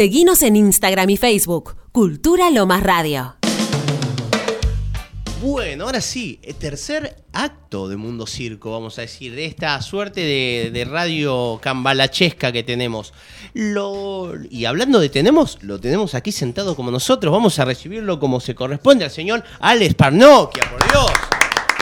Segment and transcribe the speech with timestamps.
[0.00, 3.36] Seguinos en Instagram y Facebook, Cultura Lomas Radio.
[5.42, 10.22] Bueno, ahora sí, el tercer acto de Mundo Circo, vamos a decir, de esta suerte
[10.22, 13.12] de, de radio cambalachesca que tenemos.
[13.52, 18.40] Lo, y hablando de tenemos, lo tenemos aquí sentado como nosotros, vamos a recibirlo como
[18.40, 21.12] se corresponde al señor Alex Parnokia, por Dios.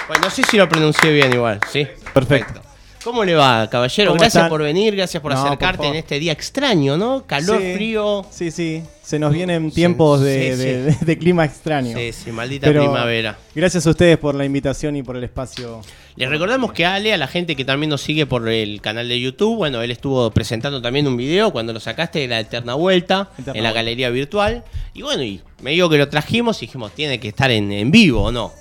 [0.08, 1.86] Bueno, no sé si lo pronuncié bien igual, ¿sí?
[2.12, 2.67] Perfecto.
[3.08, 4.10] ¿Cómo le va, caballero?
[4.10, 4.50] ¿Cómo Gracias están?
[4.50, 7.24] por venir, gracias por No, acercarte en este día extraño, ¿no?
[7.26, 8.26] Calor, Sí, frío.
[8.30, 8.82] Sí, sí.
[9.02, 10.98] Se nos vienen tiempos de, sí, de- sí.
[11.06, 11.96] de clima extraño.
[11.96, 13.38] Sí, sí, maldita Pero primavera.
[13.54, 15.80] Gracias a ustedes por la invitación y por el espacio.
[16.16, 19.18] Les recordamos que Ale, a la gente que también nos sigue por el canal de
[19.18, 23.30] YouTube, bueno, él estuvo presentando también un video cuando lo sacaste de la Eterna Vuelta
[23.38, 23.72] Eterna en la Vuelta.
[23.72, 24.64] galería virtual.
[24.92, 27.90] Y bueno, y me digo que lo trajimos y dijimos, tiene que estar en, en
[27.90, 28.52] vivo, ¿o no?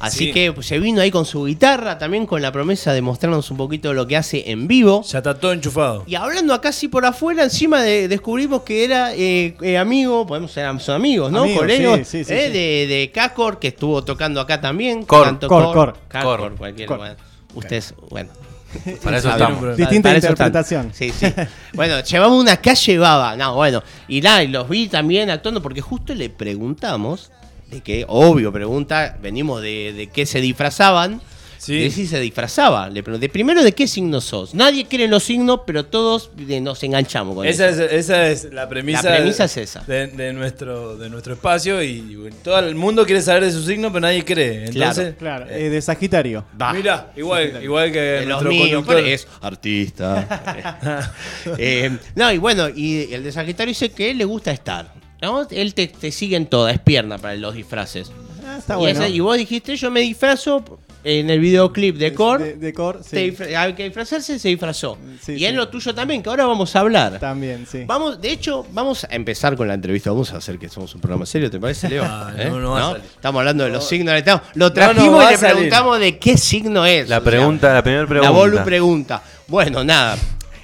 [0.00, 0.32] Así Sí.
[0.32, 3.58] que pues, se vino ahí con su guitarra, también con la promesa de mostrarnos un
[3.58, 5.02] poquito de lo que hace en vivo.
[5.04, 6.04] Ya está todo enchufado.
[6.06, 10.50] Y hablando acá así por afuera, encima de- descubrimos que era eh, eh, amigo, podemos
[10.52, 11.42] ser son amigos, ¿no?
[11.42, 12.52] Amigos, Colegas, sí, sí, sí, eh, sí.
[12.52, 15.02] De, de Cacor, que estuvo tocando acá también.
[15.04, 15.96] Cor, Tanto Cor, Cor.
[16.08, 16.54] Cacor, Cor.
[16.56, 16.98] cualquiera, Cor.
[16.98, 17.16] bueno.
[17.54, 18.30] Ustedes, bueno.
[19.04, 19.76] Para eso estamos.
[19.76, 20.92] Distinta Para eso interpretación.
[20.94, 21.26] Sí, sí.
[21.74, 23.36] Bueno, llevamos una calle baba.
[23.36, 23.82] No, bueno.
[24.08, 27.32] Y nada, y los vi también actuando porque justo le preguntamos,
[27.70, 31.20] de que, obvio, pregunta, venimos de, de qué se disfrazaban.
[31.58, 31.78] Sí.
[31.78, 32.88] De si se disfrazaba.
[32.88, 34.54] Le pregunté, primero, ¿de qué signo sos?
[34.54, 37.84] Nadie cree en los signos, pero todos eh, nos enganchamos con Esa eso.
[37.84, 39.80] es, esa es la premisa, La premisa es esa.
[39.80, 43.62] De, de nuestro, de nuestro espacio y bueno, todo el mundo quiere saber de su
[43.62, 44.68] signo, pero nadie cree.
[44.68, 46.46] Entonces, Claro, eh, eh, de Sagitario.
[46.58, 46.72] Va.
[46.72, 48.96] mira, igual, igual que de los nuestro míos, conductor.
[48.96, 51.12] pero es artista.
[51.58, 54.94] Eh, no, y bueno, y el de Sagitario dice que él le gusta estar.
[55.22, 55.46] ¿No?
[55.50, 58.10] Él te, te sigue en toda, es pierna para los disfraces.
[58.46, 59.00] Ah, está y, bueno.
[59.04, 60.64] ese- y vos dijiste, yo me disfrazo
[61.02, 62.44] en el videoclip de Core.
[62.44, 63.16] De, de Cor, sí.
[63.16, 64.98] disfra- hay que disfrazarse, se disfrazó.
[65.22, 65.44] Sí, y sí.
[65.46, 67.18] en lo tuyo también, que ahora vamos a hablar.
[67.18, 67.84] También, sí.
[67.86, 70.10] Vamos, de hecho, vamos a empezar con la entrevista.
[70.10, 72.04] Vamos a hacer que somos un programa serio, ¿te parece, Leo?
[72.06, 72.48] Ah, ¿Eh?
[72.50, 73.04] no, no va a salir.
[73.14, 74.14] Estamos hablando de los signos.
[74.14, 75.54] estamos- Lo no trajimos va y a le salir.
[75.54, 77.08] preguntamos de qué signo es.
[77.08, 78.30] La o sea, pregunta, la primera pregunta.
[78.30, 79.22] la Bolu pregunta.
[79.46, 80.18] Bueno, nada.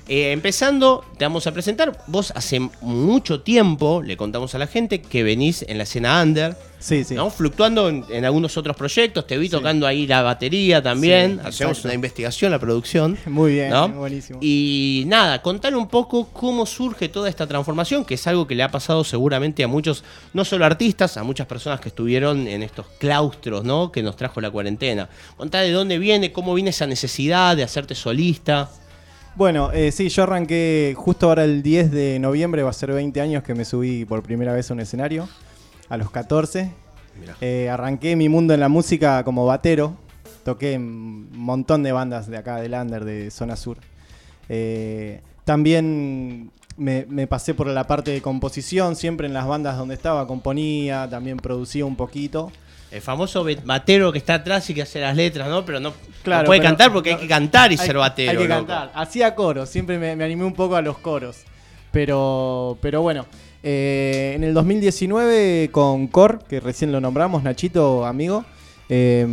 [0.09, 1.99] Eh, empezando, te vamos a presentar.
[2.07, 6.57] Vos hace mucho tiempo le contamos a la gente que venís en la escena under,
[6.79, 7.15] Sí, sí.
[7.15, 7.31] ¿no?
[7.31, 9.27] fluctuando en, en algunos otros proyectos.
[9.27, 11.41] Te vi tocando ahí la batería también.
[11.43, 13.19] Sí, Hacemos una investigación, la producción.
[13.27, 13.89] Muy bien, ¿no?
[13.89, 14.39] buenísimo.
[14.41, 18.63] Y nada, contar un poco cómo surge toda esta transformación, que es algo que le
[18.63, 22.87] ha pasado seguramente a muchos, no solo artistas, a muchas personas que estuvieron en estos
[23.01, 23.91] claustros, ¿no?
[23.91, 25.09] Que nos trajo la cuarentena.
[25.37, 28.71] Contá de dónde viene, cómo viene esa necesidad de hacerte solista.
[29.37, 33.21] Bueno, eh, sí, yo arranqué justo ahora el 10 de noviembre, va a ser 20
[33.21, 35.29] años que me subí por primera vez a un escenario,
[35.91, 36.73] a los 14.
[37.43, 39.95] Eh, arranqué mi mundo en la música como batero,
[40.43, 43.77] toqué un montón de bandas de acá, del Under, de Zona Sur.
[44.49, 49.97] Eh, también me, me pasé por la parte de composición, siempre en las bandas donde
[49.97, 52.53] estaba componía, también producía un poquito.
[52.91, 55.65] El famoso batero que está atrás y que hace las letras, ¿no?
[55.65, 55.93] Pero no,
[56.23, 58.31] Claro, no puede pero- cantar porque hay que cantar y Hay- ser batero.
[58.31, 58.67] Hay que loco.
[58.67, 58.93] cantar.
[58.95, 61.39] Hacía coros, siempre me, me animé un poco a los coros.
[61.93, 63.27] Pero, pero bueno,
[63.63, 68.45] eh, en el 2019 con Cor, que recién lo nombramos, Nachito, amigo,
[68.89, 69.27] eh,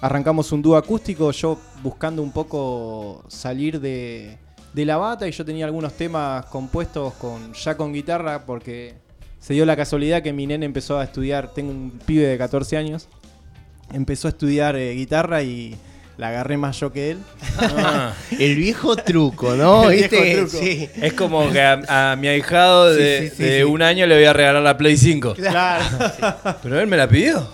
[0.00, 4.36] arrancamos un dúo acústico, yo buscando un poco salir de,
[4.72, 8.94] de la bata y yo tenía algunos temas compuestos con ya con guitarra porque
[9.44, 12.78] se dio la casualidad que mi nene empezó a estudiar, tengo un pibe de 14
[12.78, 13.08] años,
[13.92, 15.76] empezó a estudiar eh, guitarra y
[16.16, 17.18] la agarré más yo que él.
[17.58, 19.90] Ah, El viejo truco, ¿no?
[19.90, 20.18] El ¿Viste?
[20.22, 20.64] viejo truco.
[20.64, 20.88] Sí.
[20.96, 23.62] es como que a, a mi ahijado de, Sí, sí, sí, de sí.
[23.64, 25.34] un año le voy a regalar la Play 5.
[25.34, 25.84] Claro.
[26.62, 27.46] Pero él me la pidió.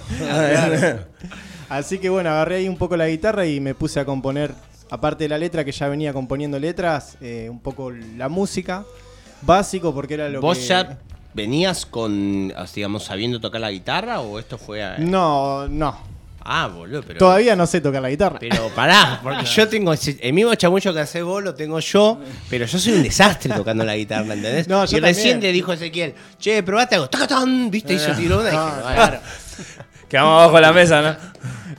[1.68, 4.52] Así que bueno, agarré ahí un poco la guitarra y me puse a componer,
[4.90, 8.84] aparte de la letra que ya venía componiendo letras, eh, un poco la música.
[9.42, 10.64] Básico porque era lo ¿Vos que...
[10.66, 10.98] ya
[11.34, 14.98] venías con, digamos, sabiendo tocar la guitarra o esto fue a...
[14.98, 16.08] No, no.
[16.42, 17.18] Ah, boludo, pero...
[17.18, 18.38] Todavía no sé tocar la guitarra.
[18.40, 22.18] Pero pará, porque yo tengo ese- el mismo chamullo que hace vos lo tengo yo,
[22.48, 24.66] pero yo soy un desastre tocando la guitarra, ¿entendés?
[24.66, 25.50] No, yo y recién también.
[25.50, 29.20] le dijo Ezequiel, che, probate algo, tacatán, viste, y yo tiró una y dije, Ah.
[30.08, 31.16] Quedamos abajo de la mesa, ¿no?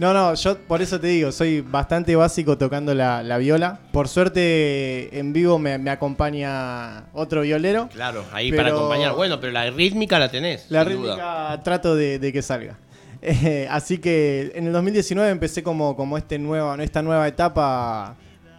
[0.02, 3.82] No, no, yo por eso te digo, soy bastante básico tocando la, la viola.
[3.92, 7.88] Por suerte en vivo me, me acompaña otro violero.
[7.94, 9.14] Claro, ahí Pero- para acompañar.
[9.14, 10.66] Bueno, pero la rítmica la tenés.
[10.72, 11.14] La sin duda.
[11.14, 12.78] rítmica trato de, de que salga.
[13.24, 18.16] Eh, así que en el 2019 empecé como, como este nueva, esta nueva etapa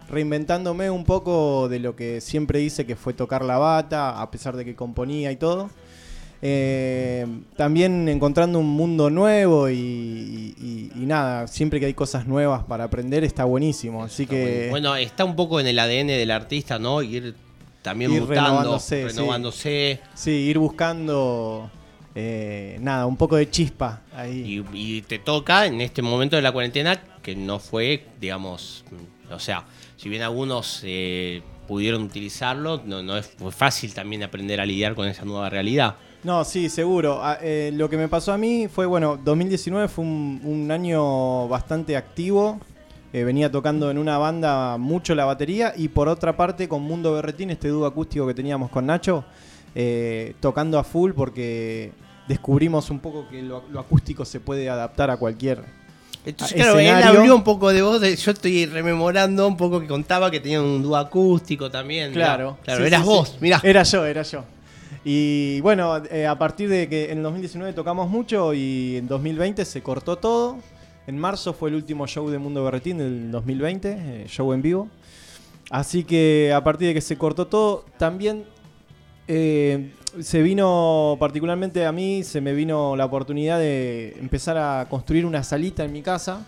[0.09, 4.55] reinventándome un poco de lo que siempre hice, que fue tocar la bata, a pesar
[4.55, 5.69] de que componía y todo.
[6.45, 7.25] Eh,
[7.55, 12.65] también encontrando un mundo nuevo y, y- y- y nada, siempre que hay cosas nuevas
[12.65, 14.03] para aprender está buenísimo.
[14.03, 14.67] Así que...
[14.69, 17.01] Bueno, está un poco en el ADN del artista, ¿no?
[17.01, 17.33] Ir
[17.81, 19.15] también Ir mutando, renovándose, sí.
[19.17, 19.99] renovándose.
[20.15, 21.71] Sí, ir buscando
[22.13, 24.65] eh, nada, un poco de chispa ahí.
[24.73, 28.83] Y, y te toca en este momento de la cuarentena que no fue, digamos,
[29.31, 29.63] o sea,
[29.95, 34.93] si bien algunos eh, pudieron utilizarlo, no, no es, fue fácil también aprender a lidiar
[34.93, 35.95] con esa nueva realidad.
[36.23, 37.19] No, sí, seguro.
[37.21, 41.47] Ah, eh, lo que me pasó a mí fue, bueno, 2019 fue un, un año
[41.49, 42.59] bastante activo.
[43.11, 47.13] Eh, venía tocando en una banda mucho la batería y por otra parte con Mundo
[47.13, 49.23] Berretín, este dúo acústico que teníamos con Nacho,
[49.75, 51.91] eh, tocando a full porque
[52.27, 55.61] descubrimos un poco que lo, lo acústico se puede adaptar a cualquier
[56.25, 57.19] Entonces, claro, él escenario.
[57.21, 60.63] habló un poco de vos, de- yo estoy rememorando un poco que contaba que tenían
[60.63, 62.13] un dúo acústico también.
[62.13, 62.57] Claro.
[62.63, 63.37] Claro, Sí, eras sí, vos, sí.
[63.41, 63.59] mirá.
[63.61, 64.43] Era yo, era yo.
[65.05, 69.65] Y bueno, eh, a partir de que en el 2019 tocamos mucho y en 2020
[69.65, 70.57] se cortó todo.
[71.07, 74.87] En marzo fue el último show de Mundo Berretín del 2020, eh, show en vivo.
[75.69, 78.45] Así que a partir de que se cortó todo, también
[79.27, 79.91] eh,
[80.21, 85.43] se vino, particularmente a mí, se me vino la oportunidad de empezar a construir una
[85.43, 86.45] salita en mi casa.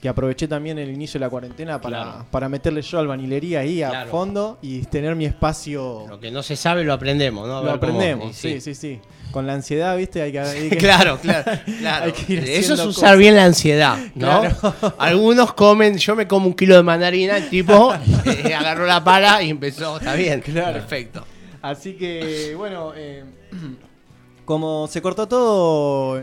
[0.00, 2.26] Que aproveché también el inicio de la cuarentena para, Claro.
[2.30, 4.10] para meterle yo albañilería ahí a Claro.
[4.10, 6.06] fondo y tener mi espacio.
[6.08, 7.58] Lo que no se sabe lo aprendemos, ¿no?
[7.58, 8.98] A Lo cómo- aprendemos, sí, sí, sí.
[9.30, 10.22] Con la ansiedad, ¿viste?
[10.22, 10.40] Hay que.
[10.40, 11.44] hay que- Claro, claro,
[11.80, 12.04] claro.
[12.06, 13.18] Hay que ir Eso es usar cosas.
[13.18, 14.42] bien la ansiedad, ¿no?
[14.98, 17.92] Algunos comen, yo me como un kilo de mandarina, el tipo
[18.24, 20.72] eh, agarró la pala y empezó, está bien, Claro.
[20.72, 21.26] perfecto.
[21.60, 23.22] Así que, bueno, eh,
[24.46, 26.22] como se cortó todo,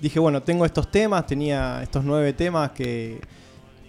[0.00, 3.20] dije, bueno, tengo estos temas, tenía estos nueve temas que,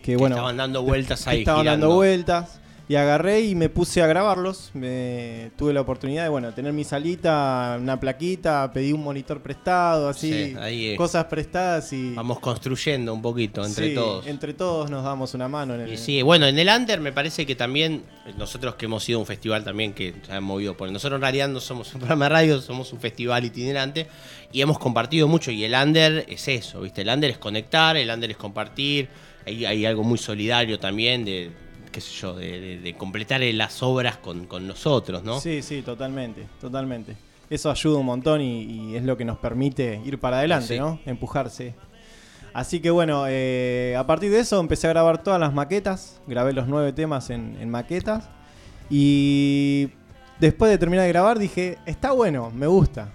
[0.01, 1.85] que Que bueno, estaban dando vueltas ahí, estaban girando.
[1.87, 2.59] dando vueltas.
[2.89, 4.71] Y agarré y me puse a grabarlos.
[4.73, 10.07] Me, tuve la oportunidad de, bueno, tener mi salita, una plaquita, pedí un monitor prestado,
[10.07, 12.13] así, Sí, ahí, cosas prestadas y...
[12.13, 14.25] Vamos construyendo un poquito entre Sí, todos.
[14.25, 15.75] Entre todos nos damos una mano.
[15.75, 18.03] En el, Y sí, bueno, en el Under me parece que también,
[18.37, 20.89] nosotros que hemos ido a un festival también que se ha movido por.
[20.89, 24.07] Nosotros en realidad no somos un programa de radio, somos un festival itinerante
[24.53, 25.51] y hemos compartido mucho.
[25.51, 27.01] Y el Under es eso, ¿viste?
[27.01, 29.09] El Under es conectar, el Under es compartir.
[29.45, 31.51] Hay, hay algo muy solidario también de,
[31.91, 35.39] qué sé yo, de, de- de completar las obras con, con nosotros, ¿no?
[35.39, 37.15] Sí, sí, totalmente, totalmente.
[37.49, 38.61] Eso ayuda un montón y,
[38.91, 40.79] y es lo que nos permite ir para adelante, Sí.
[40.79, 40.99] ¿no?
[41.05, 41.75] Empujarse.
[42.53, 46.53] Así que bueno, eh, a partir de eso empecé a grabar todas las maquetas, grabé
[46.53, 48.27] los nueve temas en, en maquetas
[48.89, 49.89] y
[50.39, 53.09] después de terminar de grabar dije, está bueno, me gusta.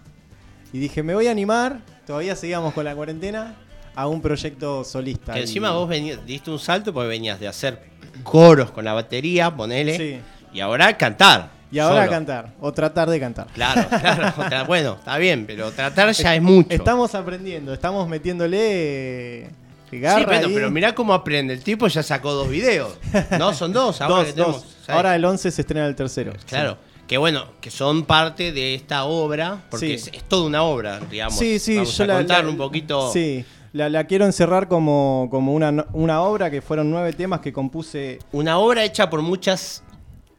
[0.72, 3.56] Y dije, me voy a animar, todavía seguíamos con la cuarentena,
[3.94, 5.32] a un proyecto solista.
[5.34, 7.91] Que Y- encima vos venías, diste un salto porque venías de hacer
[8.22, 10.20] coros con la batería, ponele, Sí.
[10.54, 11.50] y ahora cantar.
[11.70, 12.10] Y ahora solo.
[12.10, 13.46] cantar, o tratar de cantar.
[13.54, 14.64] Claro, claro.
[14.66, 16.68] bueno, está bien, pero tratar ya es mucho.
[16.70, 18.58] Estamos aprendiendo, estamos metiéndole
[19.44, 19.50] eh,
[19.90, 20.24] sí, ahí.
[20.54, 21.54] pero mirá cómo aprende.
[21.54, 22.98] El tipo ya sacó dos videos.
[23.38, 24.00] No, son dos.
[24.02, 24.62] Ahora Dos, que tenemos.
[24.62, 24.88] dos.
[24.88, 26.32] Ahora el 11 se estrena el tercero.
[26.46, 26.76] Claro.
[27.08, 29.92] Que bueno, que son parte de esta obra, porque Sí.
[29.94, 31.38] es, es toda una obra, digamos.
[31.38, 33.10] Sí, sí, Vamos yo a la, contar la- un poquito.
[33.12, 37.40] Sí, la, la quiero encerrar como, como una, no- una obra que fueron nueve temas
[37.40, 39.82] que compuse Una obra hecha por muchas.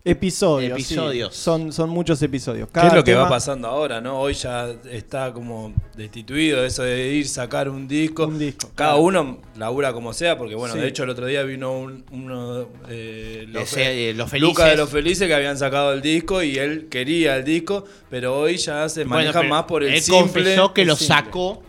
[0.06, 0.75] episodios.
[0.83, 0.94] sí.
[0.94, 1.33] Episodios.
[1.35, 2.68] Son, son muchos episodios.
[2.74, 4.19] ¿Qué es lo que va pasando ahora, no?
[4.19, 8.27] Hoy ya está como destituido eso de ir sacar un disco.
[8.27, 9.03] Un disco, Cada claro.
[9.06, 10.81] uno labura como sea, porque bueno, Sí.
[10.81, 14.50] de hecho el otro día vino un, uno, eh, los, Ese, eh, Los Felices.
[14.50, 18.38] Lucas de los Felices que habían sacado el disco y él quería el disco, pero
[18.38, 20.21] hoy ya se Bueno, maneja más por el él simple.
[20.21, 21.16] confesó que lo simple.
[21.16, 21.63] sacó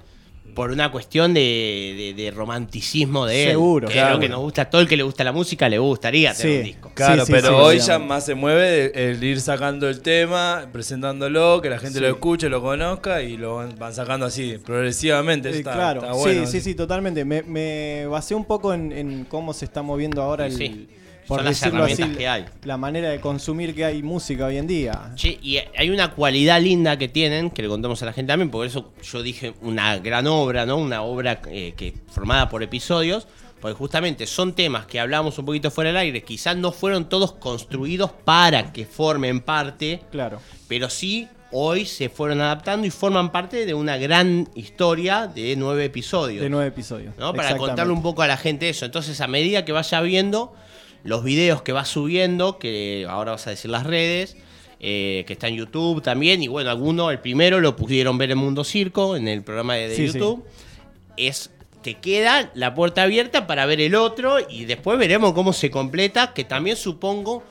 [0.54, 3.50] por una cuestión de, de- de romanticismo de él.
[3.50, 4.08] Seguro, que claro.
[4.10, 6.52] es lo que nos gusta, todo el que le gusta la música le gustaría tener
[6.52, 6.58] Sí.
[6.58, 6.90] un disco.
[6.94, 10.00] Claro, Sí, sí, pero sí, hoy ya más se mueve el, el ir sacando el
[10.00, 12.00] tema, presentándolo, que la gente Sí.
[12.00, 15.48] lo escuche, lo conozca y lo van, van sacando así, progresivamente.
[15.48, 16.46] Eso Eh, está, claro, está bueno.
[16.46, 17.24] sí, sí, sí, totalmente.
[17.24, 20.88] Me, me basé un poco en, en cómo se está moviendo ahora el, sí,
[21.26, 22.44] por son las así, herramientas que hay.
[22.64, 25.12] la manera de consumir que hay música hoy en día.
[25.14, 28.50] Che, y hay una cualidad linda que tienen, que le contamos a la gente también,
[28.50, 30.76] por eso yo dije una gran obra, ¿no?
[30.76, 33.26] Una obra eh, que formada por episodios,
[33.60, 37.32] porque justamente son temas que hablamos un poquito fuera del aire, quizás no fueron todos
[37.32, 40.40] construidos para que formen parte, Claro.
[40.68, 45.84] pero sí hoy se fueron adaptando y forman parte de una gran historia de nueve
[45.84, 46.42] episodios.
[46.42, 47.14] De nueve episodios.
[47.16, 47.32] ¿no?
[47.32, 48.84] Para contarle un poco a la gente eso.
[48.84, 50.52] Entonces, a medida que vaya viendo
[51.04, 54.36] los videos que va subiendo, que ahora vas a decir las redes,
[54.80, 58.38] eh, que está en YouTube también, y bueno, algunos, el primero lo pudieron ver en
[58.38, 60.18] Mundo Circo, en el programa de, de Sí, sí.
[60.18, 60.44] YouTube,
[61.16, 61.50] es
[61.82, 66.32] te queda la puerta abierta para ver el otro y después veremos cómo se completa,
[66.32, 67.42] que también supongo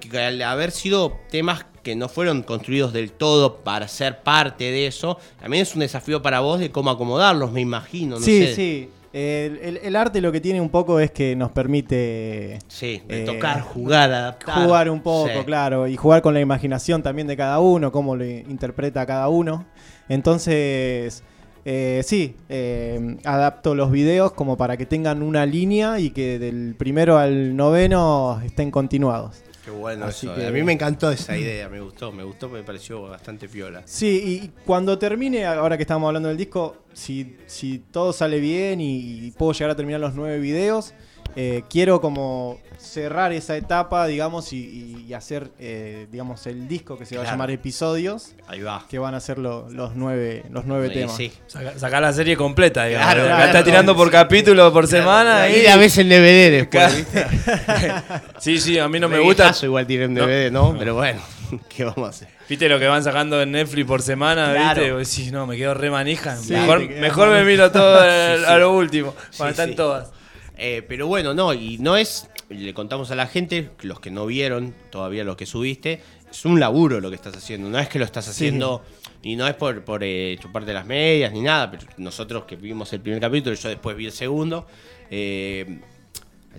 [0.00, 4.86] que al haber sido temas que no fueron construidos del todo para ser parte de
[4.86, 8.18] eso, también es un desafío para vos de cómo acomodarlos, me imagino.
[8.18, 8.54] No sí, sé.
[8.54, 8.88] sí.
[9.18, 13.24] El, el- el arte lo que tiene un poco es que nos permite Sí, Eh,
[13.24, 14.62] tocar, jugar, adaptar.
[14.62, 15.44] jugar un poco, Sí.
[15.46, 19.64] claro, y jugar con la imaginación también de cada uno, cómo lo interpreta cada uno.
[20.10, 21.22] Entonces,
[21.64, 26.74] eh, sí, eh, adapto los videos como para que tengan una línea y que del
[26.76, 29.42] primero al noveno estén continuados.
[29.66, 30.36] Qué bueno Así eso.
[30.36, 33.82] que- A mí me encantó esa idea, me gustó, me gustó, me pareció bastante piola.
[33.84, 38.80] Sí, y cuando termine, ahora que estamos hablando del disco, si, si todo sale bien
[38.80, 40.94] y, puedo llegar a terminar los nueve videos,
[41.34, 47.16] eh, quiero como cerrar esa etapa, digamos, y, hacer, eh, digamos, el disco que se
[47.16, 48.84] va a llamar Episodios, Ahí va.
[48.88, 51.16] que van a ser lo- los nueve, los nueve Sí, temas.
[51.16, 51.32] sí.
[51.46, 53.12] Saca, saca la serie completa, digamos.
[53.14, 55.48] Claro, claro, está tirando por capítulo, por semana.
[55.48, 56.96] Y- la ves en DVD después, Claro.
[56.96, 57.26] ¿viste?
[58.40, 59.52] Sí, sí, a mí no me De gusta.
[59.62, 60.76] igual tiré en DVD, ¿no?
[60.78, 61.20] Pero bueno,
[61.68, 62.28] ¿qué vamos a hacer?
[62.48, 64.52] ¿Viste lo que van sacando en Netflix por semana?
[64.52, 64.80] Claro.
[64.82, 64.92] ¿Viste?
[64.92, 66.36] Vos decís, no, me quedo re manija.
[66.36, 68.58] Sí, mejor mejor me miro todo a, Sí, a sí.
[68.60, 69.14] lo último.
[69.36, 69.74] Cuando Sí, están sí.
[69.74, 70.10] todas.
[70.56, 74.24] Eh, pero bueno, no, y no es, le contamos a la gente, los que no
[74.26, 77.98] vieron todavía lo que subiste, es un laburo lo que estás haciendo, no es que
[77.98, 78.82] lo estás haciendo
[79.22, 82.92] y no es por, por eh, chuparte las medias ni nada, pero nosotros que vimos
[82.92, 84.66] el primer capítulo, yo después vi el segundo,
[85.10, 85.78] eh,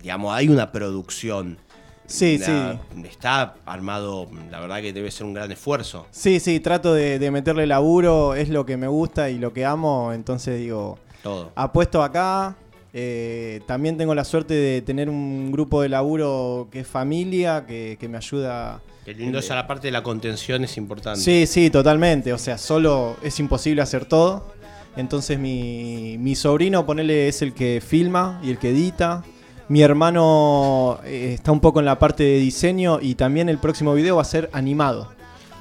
[0.02, 1.58] digamos, hay una producción.
[2.06, 6.06] Sí, La- Está armado, la verdad que debe ser un gran esfuerzo.
[6.12, 9.66] Sí, sí, trato de, de meterle laburo, es lo que me gusta y lo que
[9.66, 11.52] amo, entonces digo, Todo.
[11.56, 12.56] apuesto acá.
[13.00, 17.96] Eh, también tengo la suerte de tener un grupo de laburo que es familia, que,
[18.00, 18.82] que me ayuda.
[19.06, 21.20] Qué lindo, esa la parte de la contención es importante.
[21.20, 22.34] Sí, sí, totalmente.
[22.34, 24.52] O sea, solo es imposible hacer todo.
[24.96, 29.24] Entonces mi, mi sobrino, ponele, es el que filma y el que edita.
[29.70, 33.94] Mi hermano eh, está un poco en la parte de diseño y también el próximo
[33.94, 35.17] video va a ser animado.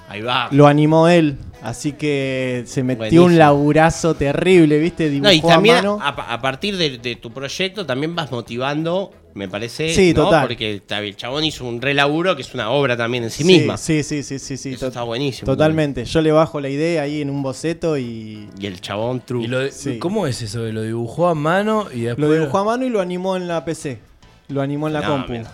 [0.09, 0.49] Ahí va.
[0.53, 3.25] Lo animó él, así que se metió Buenísimo.
[3.25, 5.11] un laburazo terrible, ¿viste?
[5.11, 5.99] Dibujó No, y también a mano.
[6.01, 10.25] a, a partir de, de tu proyecto también vas motivando, me parece, Sí, ¿no?
[10.27, 10.47] total.
[10.47, 13.77] Porque el chabón hizo un re laburo que es una obra también en sí, misma.
[13.77, 14.75] Sí, sí, sí, sí, sí.
[14.75, 15.45] Eso está buenísimo.
[15.47, 16.05] Totalmente.
[16.05, 19.45] Yo le bajo la idea ahí en un boceto y Y el chabón true.
[19.45, 19.99] ¿Y lo- Sí.
[19.99, 20.61] ¿Cómo es eso?
[20.61, 23.65] ¿Lo dibujó a mano y después lo dibujó a mano y lo animó en la
[23.65, 23.99] PC.
[24.49, 25.33] Lo animó en la No, compu.
[25.33, 25.51] mira,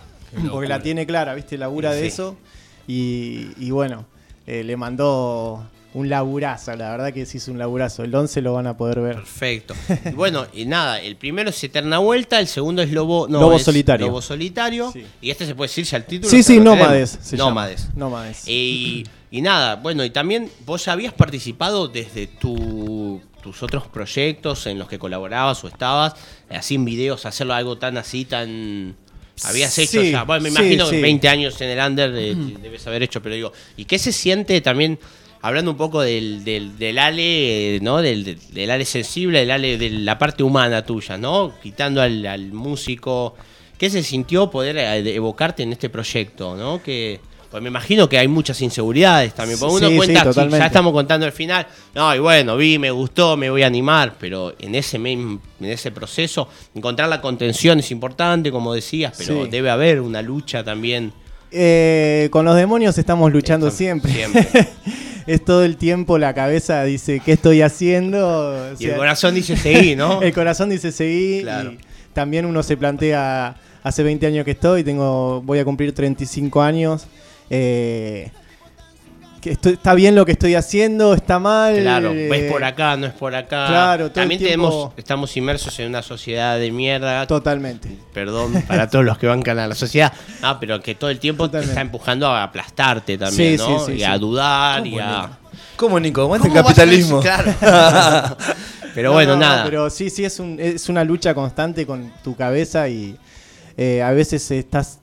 [0.50, 1.56] Porque la tiene clara, ¿viste?
[1.56, 2.36] Labura de eso.
[2.86, 4.04] Y, y bueno,
[4.46, 6.74] eh, le mandó un laburazo.
[6.76, 8.02] La verdad que sí es un laburazo.
[8.02, 9.16] El 11 lo van a poder ver.
[9.16, 9.74] Perfecto.
[10.06, 13.56] Y bueno, y nada, el primero es Eterna Vuelta, el segundo es Lobo, no, Lobo
[13.56, 14.06] es Solitario.
[14.06, 14.90] Lobo Solitario.
[14.92, 15.04] Sí.
[15.20, 16.30] Y este se puede decir ya el título.
[16.30, 17.18] Sí, sí, Nómades.
[17.34, 17.88] Nómades.
[17.94, 18.48] Nómades.
[18.48, 24.66] Y, y nada, bueno, y también vos ya habías participado desde tu- tus otros proyectos
[24.68, 26.14] en los que colaborabas o estabas,
[26.48, 28.94] eh, así en videos, hacerlo algo tan así, tan...
[29.44, 31.02] Habías hecho Sí, ya, bueno, me sí, imagino que sí.
[31.02, 34.98] 20 años en el under debes haber hecho, pero digo, ¿y qué se siente también,
[35.40, 38.00] hablando un poco del, del, del Ale, eh, ¿no?
[38.02, 41.54] Del, del, del Ale sensible, del Ale de la parte humana tuya, ¿no?
[41.62, 43.34] Quitando al, al músico,
[43.78, 46.82] ¿qué se sintió poder eh, evocarte en este proyecto, ¿no?
[46.82, 47.20] Que...
[47.52, 49.60] Pues me imagino que hay muchas inseguridades también.
[49.60, 51.66] Porque uno sí, cuenta, ya estamos contando el final.
[51.94, 54.14] No, y bueno, vi, me gustó, me voy a animar.
[54.18, 59.50] Pero en ese en ese proceso, encontrar la contención es importante, como decías, pero Sí.
[59.50, 61.12] debe haber una lucha también.
[61.50, 64.12] Eh, con los demonios estamos luchando Estamos- siempre.
[64.14, 64.68] siempre.
[65.26, 68.26] es todo el tiempo la cabeza dice, ¿qué estoy haciendo?
[68.72, 70.22] O Y el corazón dice seguí, ¿no?
[70.22, 71.42] El corazón dice seguir.
[71.42, 71.72] Claro.
[71.72, 71.78] Y
[72.14, 77.06] también uno se plantea, hace 20 años que estoy, tengo, voy a cumplir 35 años.
[77.50, 78.30] Eh,
[79.40, 81.76] que estoy- está bien lo que estoy haciendo, está mal.
[81.80, 83.66] Claro, eh, ves por acá, no es por acá.
[83.66, 87.26] Claro, todo el También tiempo- tenemos, estamos inmersos en una sociedad de mierda.
[87.26, 87.88] Totalmente.
[88.14, 90.12] Perdón para todos los que bancan a la sociedad.
[90.42, 93.78] Ah, pero que todo el tiempo te está empujando a aplastarte también, Sí, ¿no?
[93.86, 95.22] sí, sí, y a dudar y ¿Cómo, a.
[95.26, 95.36] Nico?
[95.76, 96.34] ¿Cómo, Nico?
[96.36, 97.20] El ¿Cómo vas a capitalismo.
[97.20, 97.52] Claro.
[98.94, 99.64] pero No, bueno, no, nada.
[99.64, 103.16] Pero sí, sí, es, un- es una lucha constante con tu cabeza y
[103.76, 105.00] eh, a veces estás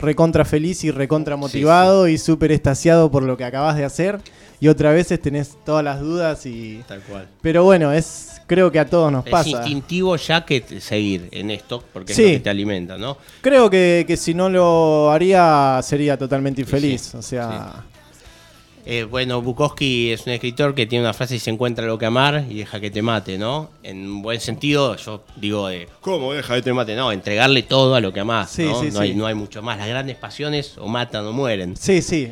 [0.00, 4.18] recontra feliz y recontra motivado y súper estasiado por lo que acabas de hacer
[4.60, 6.82] y otras veces tenés todas las dudas y...
[6.88, 7.28] Tal cual.
[7.40, 9.48] Pero bueno, es creo que a todos nos Es pasa.
[9.48, 12.22] instintivo ya que seguir en esto, porque Sí.
[12.24, 13.16] es lo que te alimenta, ¿no?
[13.42, 17.14] Creo que, que si no lo haría sería totalmente infeliz.
[17.14, 17.84] o sea,
[18.92, 22.06] Eh, bueno, Bukowski es un escritor que tiene una frase y se encuentra lo que
[22.06, 23.70] amar y deja que te mate, ¿no?
[23.84, 26.96] En un buen sentido, yo digo de, ¿cómo deja que te mate?
[26.96, 28.80] No, entregarle todo a lo que amás, Sí, ¿no?
[28.82, 29.78] sí, no, Hay, no hay mucho más.
[29.78, 31.76] Las grandes pasiones o matan o mueren.
[31.76, 32.28] sí, sí,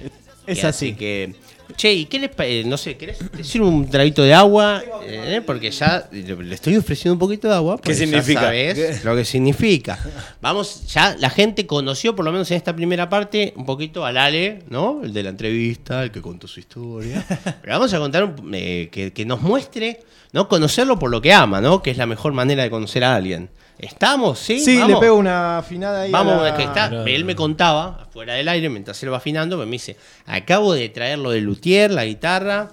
[0.48, 0.94] es Y así.
[0.94, 1.36] que,
[1.76, 2.68] Che, ¿y qué les parece?
[2.68, 4.82] No sé, ¿querés decir un traguito de agua?
[5.06, 7.78] Eh, porque ya le estoy ofreciendo un poquito de agua.
[7.84, 8.40] ya significa?
[8.40, 9.00] sabés ¿Qué?
[9.04, 9.98] lo que significa.
[10.40, 14.16] Vamos, ya la gente conoció, por lo menos en esta primera parte, un poquito al
[14.16, 15.00] Ale, ¿no?
[15.04, 17.24] El de la entrevista, el que contó su historia.
[17.62, 20.00] Pero vamos a contar un- eh, que, que nos muestre,
[20.32, 20.48] ¿no?
[20.48, 21.82] Conocerlo por lo que ama, ¿no?
[21.82, 23.50] Que es la mejor manera de conocer a alguien.
[23.78, 24.38] ¿Estamos?
[24.40, 24.94] Sí, Sí, ¿Vamos?
[24.94, 26.10] le pego una afinada ahí.
[26.10, 27.04] a Vamos, la- que está.
[27.06, 31.18] Él me contaba, afuera del aire, mientras él va afinando, me dice, acabo de traer
[31.18, 32.70] lo de luthier, la guitarra.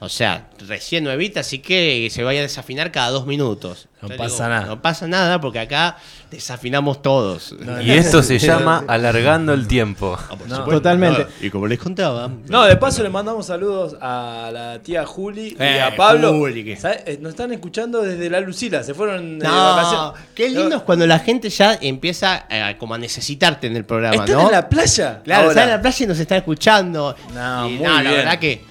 [0.00, 3.88] O sea, recién nuevita, así que se vaya a desafinar cada dos minutos.
[4.00, 4.64] No pasa nada.
[4.66, 5.98] No pasa nada porque acá
[6.30, 7.54] desafinamos todos.
[7.82, 10.16] Y esto se llama alargando el tiempo.
[10.18, 10.64] Ah, No.
[10.64, 11.24] Totalmente.
[11.24, 12.30] No, y como les contaba.
[12.48, 16.32] No, de paso le mandamos saludos a la tía Juli y Eh, a Pablo.
[16.32, 16.72] Juli.
[16.82, 20.20] Eh, Nos están escuchando desde la Lucila, se fueron de vacaciones.
[20.34, 24.24] qué lindo es cuando la gente ya empieza eh, como a necesitarte en el programa,
[24.24, 24.46] ¿Están ¿no?
[24.46, 25.20] en la playa?
[25.24, 25.50] Claro, Ahora.
[25.52, 27.14] está en la playa y nos está escuchando.
[27.34, 28.64] No, Y muy no, la verdad que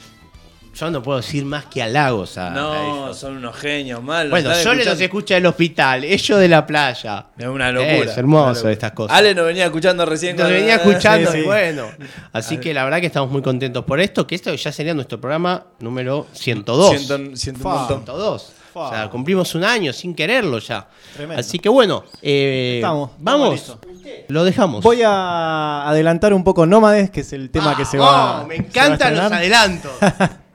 [0.73, 4.29] yo no puedo decir más que halagos a, No, son unos genios, mal.
[4.29, 7.27] Bueno, yo les los escucha del hospital, ellos de la playa.
[7.37, 8.11] Es una locura.
[8.11, 8.71] Es hermoso locura.
[8.71, 9.17] estas cosas.
[9.17, 10.35] Ale nos venía escuchando recién.
[10.35, 11.45] Nos venía escuchando Sí, y sí.
[11.47, 11.87] bueno.
[12.31, 15.19] Así que la verdad que estamos muy contentos por esto, que esto ya sería nuestro
[15.19, 16.89] programa número 102.
[16.89, 17.69] Siento, siento Fa.
[17.69, 17.97] un montón.
[18.05, 18.53] 102.
[18.73, 18.79] Fa.
[18.79, 20.87] O sea, cumplimos un año sin quererlo ya.
[21.15, 21.39] Tremendo.
[21.39, 23.55] Así que bueno, eh, Estamos, vamos.
[23.55, 23.81] estamos
[24.27, 24.83] Lo dejamos.
[24.83, 28.07] Voy a adelantar un poco Nómades, que es el tema que se va.
[28.09, 29.91] Ah, oh, me se va a encantan los adelantos.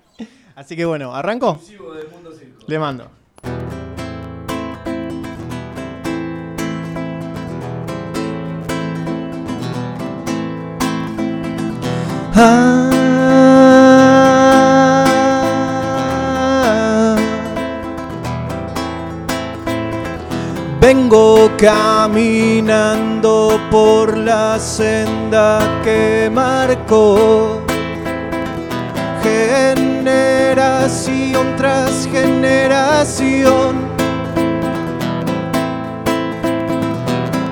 [0.57, 1.59] Así que bueno, ¿arranco?
[2.67, 3.11] Le mando.
[12.37, 12.91] Ah.
[20.81, 27.65] Vengo caminando por la senda que marcó
[30.85, 33.77] generación tras generación.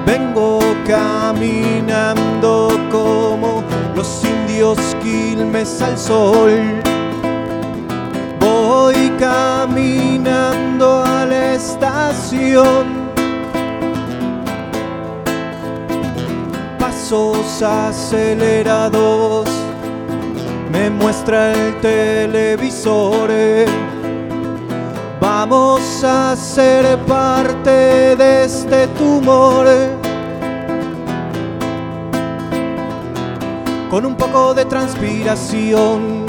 [0.05, 3.65] Vengo caminando como
[3.97, 6.83] los indios quilmes al sol.
[8.39, 13.01] Voy caminando a la estación.
[16.79, 19.52] Pasos acelerados
[20.73, 23.31] me muestra el televisor.
[25.21, 29.67] Vamos a ser parte de este tumor.
[33.91, 36.25] Con un poco de transpiración.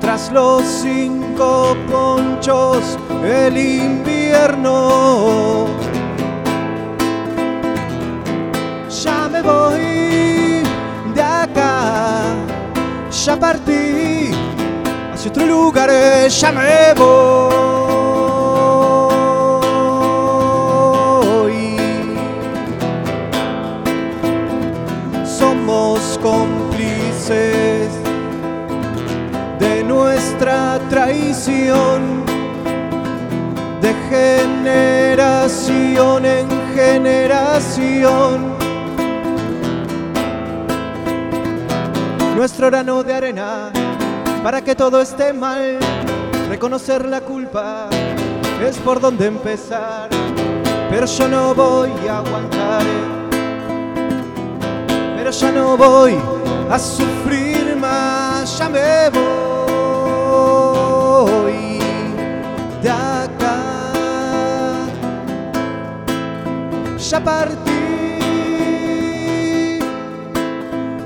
[0.00, 4.82] Tras los cinco ponchos, el invierno.
[9.02, 9.81] Ya me voy
[13.24, 14.32] ya partí
[15.14, 17.52] hacia otro lugar, eh, ya me voy.
[25.24, 27.92] Somos cómplices
[29.60, 32.24] de nuestra traición,
[33.80, 35.46] de generación
[36.26, 38.61] en generación.
[42.42, 43.70] Nuestro grano de arena
[44.42, 45.78] para que todo esté mal.
[46.48, 47.88] Reconocer la culpa
[48.60, 50.08] es por donde empezar,
[50.90, 52.82] pero yo no voy a aguantar.
[55.16, 56.18] Pero ya no voy
[56.68, 59.22] a sufrir más, ya me voy
[62.82, 63.56] de acá.
[67.08, 67.70] Ya partí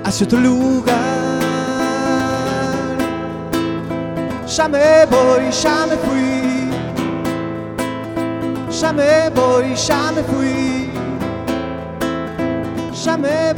[0.02, 1.15] hacia otro lugar.
[4.56, 6.70] Ya me voy, ya me fui.
[8.70, 10.90] Ya me voy, ya me fui.
[13.04, 13.52] Ya me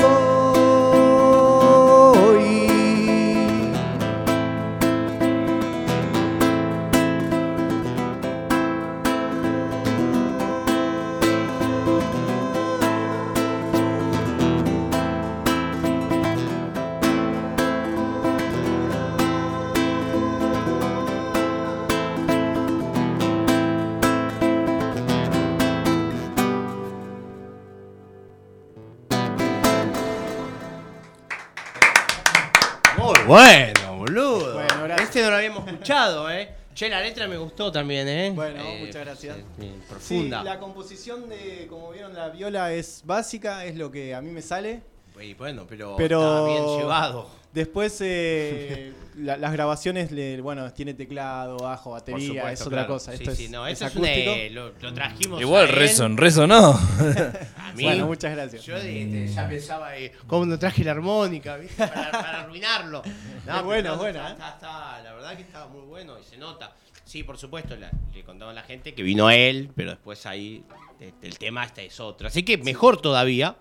[33.17, 34.55] Muy bueno, boludo.
[34.55, 35.09] Bueno, gracias.
[35.09, 36.49] este no lo habíamos escuchado, ¿eh?
[36.75, 38.33] Che, la letra me gustó también, ¿eh?
[38.35, 39.37] Bueno, Eh, muchas gracias.
[39.39, 40.43] eh, Sí, profunda.
[40.45, 44.43] la composición de, como vieron, la viola es básica, es lo que a mí me
[44.43, 44.83] sale.
[45.21, 47.29] Y bueno, pero, Pero- está bien llevado.
[47.53, 52.79] Después, eh, la- las grabaciones, le- bueno, tiene teclado, bajo, Por batería, supuesto, es otra
[52.81, 52.89] claro.
[52.95, 53.13] cosa.
[53.13, 54.31] Sí, Esto sí, es, no, es esto es un, acústico.
[54.33, 55.41] eh, lo, lo trajimos.
[55.41, 55.75] Igual a él.
[55.75, 56.71] rezo, rezo no.
[57.59, 58.65] A mí, Bueno, muchas gracias.
[58.65, 61.57] Yo de- de- ya pensaba, eh, ¿cómo no traje la armónica?
[61.57, 61.87] ¿viste?
[61.87, 63.03] Para, para arruinarlo.
[63.03, 64.33] Pero bueno, bueno, está- ¿eh?
[64.33, 66.73] está- está- la verdad que estaba muy bueno y se nota.
[67.05, 70.63] Sí, por supuesto, la- le contaba a la gente que vino él, pero después ahí
[71.01, 72.29] eh, el tema este es otro.
[72.29, 73.57] Así que mejor todavía,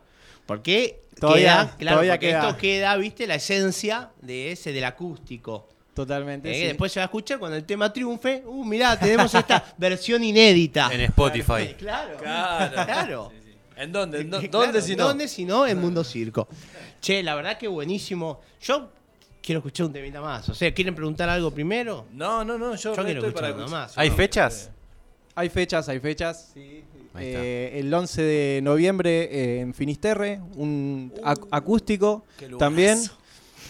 [0.48, 2.48] porque Todavía- queda, claro, todavía porque queda.
[2.48, 5.68] esto queda, viste, la esencia de ese del acústico.
[5.94, 6.52] Totalmente.
[6.52, 6.64] Eh, sí.
[6.68, 8.44] Después se va a escuchar cuando el tema triunfe.
[8.46, 10.90] Uh, mirá, tenemos esta versión inédita.
[10.92, 11.74] En Spotify.
[11.78, 12.72] Claro, Claro.
[12.86, 13.32] claro.
[13.76, 14.22] ¿En dónde?
[14.22, 15.08] ¿En dó- Claro, ¿Dónde si no?
[15.08, 15.66] ¿Dónde si no?
[15.68, 16.48] En Mundo Circo.
[17.02, 18.42] Che, la verdad que buenísimo.
[18.62, 18.90] Yo
[19.42, 20.48] quiero escuchar un temita más.
[20.50, 22.06] O sea, ¿quieren preguntar algo primero?
[22.14, 23.82] No, no, no, yo, Yo re quiero estoy escuchar para uno escuchar.
[23.88, 23.98] más.
[23.98, 24.72] ¿Hay No, fechas?
[25.36, 26.52] Hay fechas, hay fechas.
[26.56, 26.87] Está.
[27.26, 32.24] Eh, el 11 de noviembre eh, en Finisterre, un ac- acústico
[32.58, 33.00] también.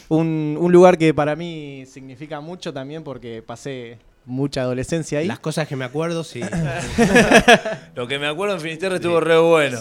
[0.09, 5.27] Un, un lugar que para mí significa mucho también porque pasé mucha adolescencia ahí.
[5.27, 6.41] Las cosas que me acuerdo, sí.
[7.95, 9.79] Lo que me acuerdo en Finisterre estuvo re bueno.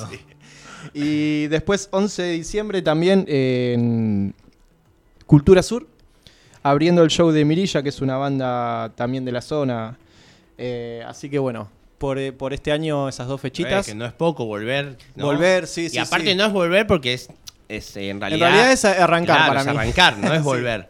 [0.94, 4.34] Y después 11 de diciembre también en
[5.26, 5.86] Cultura Sur,
[6.62, 9.96] abriendo el show de Mirilla, que es una banda también de la zona.
[10.58, 13.86] Eh, así que bueno, por, eh, por este año esas dos Eh, fechitas.
[13.86, 14.96] que no es poco volver.
[15.14, 15.26] ¿no?
[15.26, 15.98] Volver, sí, Y sí.
[15.98, 16.34] aparte sí.
[16.34, 17.28] no es volver porque es,
[17.68, 18.46] es eh, en En realidad...
[18.48, 19.72] realidad es arrancar Claro, para es mí.
[19.72, 20.44] arrancar, no es Sí.
[20.44, 20.88] volver.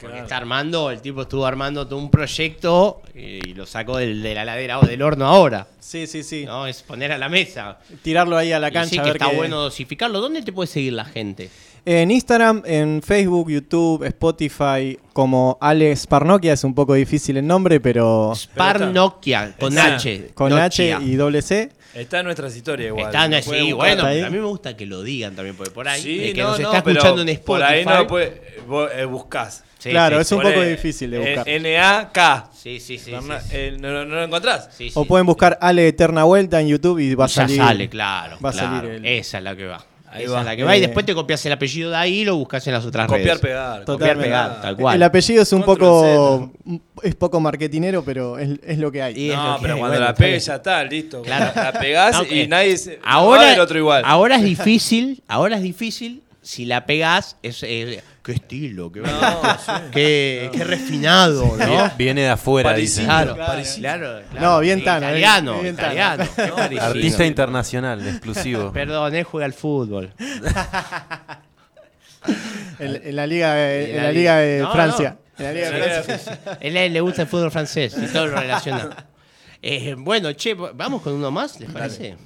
[0.00, 4.32] Porque está armando, el tipo estuvo armando todo un proyecto y lo sacó del- de
[4.32, 5.66] la ladera o del horno ahora.
[5.80, 6.44] Sí, sí, sí.
[6.46, 6.68] ¿no?
[6.68, 7.78] Es poner a la mesa.
[8.02, 8.90] Tirarlo ahí a la Y cancha.
[8.90, 10.20] sí a que está bueno dosificarlo.
[10.20, 11.50] ¿Dónde te puede seguir la gente?
[11.84, 17.80] En Instagram, en Facebook, YouTube, Spotify, como Alex Parnokia, es un poco difícil el nombre,
[17.80, 19.76] pero Sparnokia, con.
[19.78, 20.30] H.
[20.34, 20.64] con Nokia.
[20.64, 21.70] H y doble C.
[21.94, 23.06] Está en nuestras historias igual.
[23.06, 23.76] Está, pueden buscar.
[23.96, 24.20] bueno, ahí.
[24.20, 26.50] a mí me gusta que lo digan también, porque por ahí, Sí, el que no,
[26.50, 27.46] nos no, está escuchando en Spotify.
[27.46, 29.64] Por ahí no puede, vos, eh, buscás.
[29.78, 31.48] Sí, Claro, sí, es un poco difícil de eh, buscar.
[31.48, 32.50] N-A-K.
[32.54, 33.12] Sí, sí, sí.
[33.12, 33.28] Sí.
[33.52, 34.68] eh, ¿no, no- no lo encontrás?
[34.76, 35.08] Sí, O sí.
[35.08, 37.56] pueden buscar Ale Eterna Vuelta en YouTube y va a Ya salir.
[37.58, 38.36] sale, claro.
[38.44, 38.76] va a claro.
[38.76, 39.84] salir el- Esa es la que va.
[40.10, 40.40] Ahí Esa va.
[40.40, 40.74] es la que va.
[40.76, 43.06] Y Eh, después te copias el apellido de ahí y lo buscas en las otras
[43.06, 43.40] Copiar, redes.
[43.40, 43.84] pegar.
[43.84, 44.96] Copiar, pegar, tal cual.
[44.96, 46.52] El apellido es un Control poco
[47.02, 49.18] es poco marketinero, pero es, es lo que hay.
[49.18, 50.38] Y es No, pero hay, cuando bueno, la bien.
[50.38, 51.22] ya está, listo.
[51.22, 51.52] Claro.
[51.54, 52.98] La pegás No, y nadie se.
[53.04, 54.02] Ahora, no va el otro igual.
[54.06, 56.22] ahora es difícil, ahora es difícil.
[56.48, 59.02] Si la pegás, es, eh, qué estilo, qué,
[59.92, 61.56] qué, qué refinado, ¿no?
[61.58, 63.04] Vie- Viene de afuera, dice.
[63.04, 63.34] Parisino.
[63.34, 63.62] Claro, Claro.
[63.76, 64.46] claro, claro.
[64.46, 66.24] No, bien Sí, Tano, eh, Italiano, bien italiano.
[66.80, 68.72] Artista internacional, exclusivo.
[68.72, 70.10] Perdón, él juega al fútbol.
[72.78, 75.16] En, en la liga de, En en la la liga de No, Francia.
[75.38, 75.38] no.
[75.38, 76.02] En la liga de Sí.
[76.04, 76.58] Francia.
[76.60, 78.88] Él, le gusta el fútbol francés y todo lo relaciona.
[79.60, 82.16] Eh, bueno, che, vamos con uno más, ¿les parece?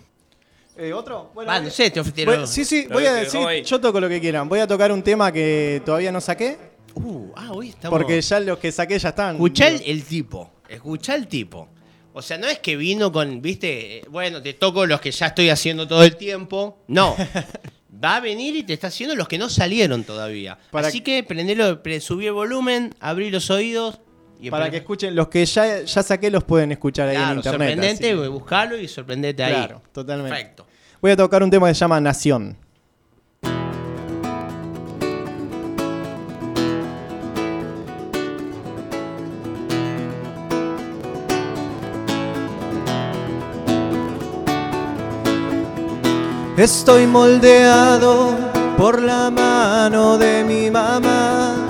[0.76, 1.30] Eh, ¿Otro?
[1.34, 2.36] Bueno, Va, voy- no sé, te ofrecieron.
[2.38, 3.62] voy- sí, sí, Lo voy a decir, ahí.
[3.62, 4.48] yo toco lo que quieran.
[4.48, 6.56] Voy a tocar un tema que todavía no saqué,
[6.94, 7.98] Uh, ah, hoy estamos.
[7.98, 9.36] porque ya los que saqué ya están.
[9.36, 11.68] Escuchá el, el tipo, escuchá el tipo.
[12.14, 15.26] O sea, no es que vino con, viste, eh, bueno, te toco los que ya
[15.28, 16.78] estoy haciendo todo el tiempo.
[16.88, 17.16] No.
[18.04, 20.58] Va a venir y te está haciendo los que no salieron todavía.
[20.70, 24.00] Para Así que prendelo, pre- subí el volumen, abrí los oídos
[24.42, 27.44] y Para que escuchen, los que ya, ya saqué los pueden escuchar ahí en internet.
[27.44, 29.52] sorprendente, así buscalo y sorprendete ahí.
[29.54, 30.36] Claro, totalmente.
[30.36, 30.66] Perfecto.
[31.00, 32.56] Voy a tocar un tema que se llama Nación.
[46.56, 48.36] Estoy moldeado
[48.76, 51.61] por la mano de mi mamá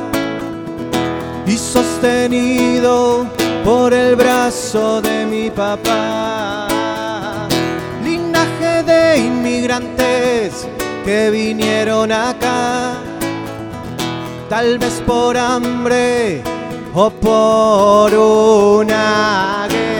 [1.73, 3.27] sostenido
[3.65, 6.69] por el brazo de mi papá.
[8.05, 10.69] Linaje de inmigrantes
[11.03, 12.93] que vinieron acá,
[14.51, 16.43] tal vez por hambre
[16.95, 19.92] o por una guerra.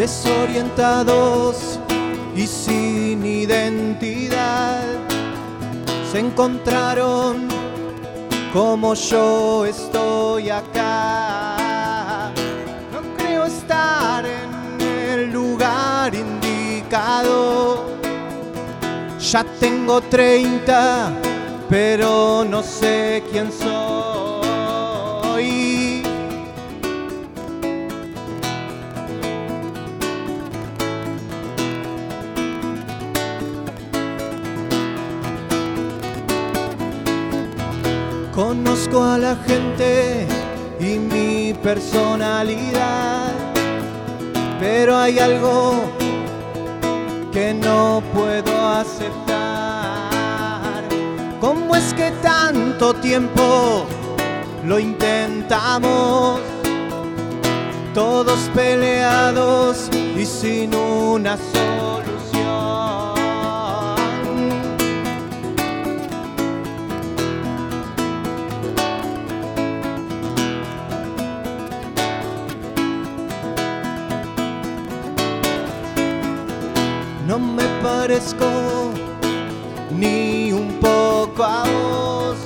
[0.00, 1.78] Desorientados
[2.34, 4.82] y sin identidad,
[6.10, 7.46] se encontraron
[8.50, 12.32] como yo estoy acá.
[12.94, 17.84] No creo estar en el lugar indicado.
[19.18, 21.12] Ya tengo 30,
[21.68, 24.30] pero no sé quién soy.
[38.50, 40.26] Conozco a la gente
[40.80, 43.32] y mi personalidad,
[44.58, 45.74] pero hay algo
[47.30, 49.78] que no puedo aceptar.
[51.40, 53.86] ¿Cómo es que tanto tiempo
[54.66, 56.40] lo intentamos?
[57.94, 62.29] Todos peleados y sin una solución.
[77.30, 78.90] No me parezco
[79.96, 82.38] ni un poco a vos.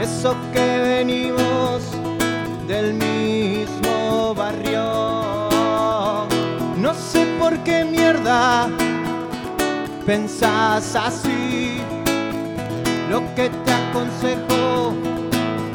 [0.00, 1.82] Eso que venimos
[2.66, 5.50] del mismo barrio.
[6.78, 8.70] No sé por qué mierda
[10.06, 11.82] pensás así.
[13.10, 14.94] Lo que te aconsejo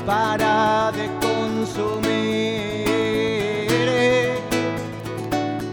[0.07, 2.81] para de consumir.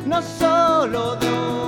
[0.05, 1.68] No solo drogas,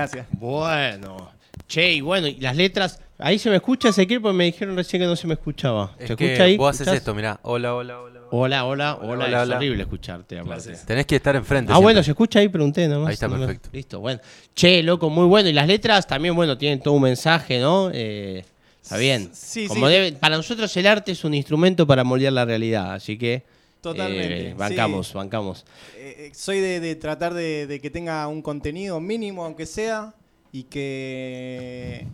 [0.00, 0.26] Gracias.
[0.32, 1.30] Bueno.
[1.68, 3.00] Che, y bueno, y las letras.
[3.18, 5.94] Ahí se me escucha, Ezequiel, porque me dijeron recién que no se me escuchaba.
[5.98, 6.56] Es ¿Se que escucha ahí?
[6.56, 6.96] vos haces ¿Escuchás?
[6.96, 7.38] esto, mirá.
[7.42, 8.20] Hola, hola, hola.
[8.32, 9.12] Hola, hola, hola.
[9.12, 9.56] Hola, es hola.
[9.56, 10.72] horrible escucharte, aparte.
[10.86, 11.70] Tenés que estar enfrente.
[11.70, 11.82] Ah, siempre.
[11.84, 13.08] bueno, se escucha ahí, pregunté nomás.
[13.08, 13.68] Ahí está, No me- perfecto.
[13.72, 14.20] Listo, bueno.
[14.54, 15.48] Che, loco, muy bueno.
[15.48, 17.90] Y las letras también, bueno, tienen todo un mensaje, ¿no?
[17.92, 18.44] Eh,
[18.82, 19.30] está bien.
[19.34, 19.92] Sí, Como sí.
[19.92, 23.42] debe- para nosotros el arte es un instrumento para moldear la realidad, así que...
[23.80, 25.14] Totalmente, eh, bancamos, sí.
[25.14, 25.64] bancamos.
[25.96, 30.14] Eh, eh, soy de, de tratar de, de que tenga un contenido mínimo, aunque sea,
[30.52, 32.06] y que,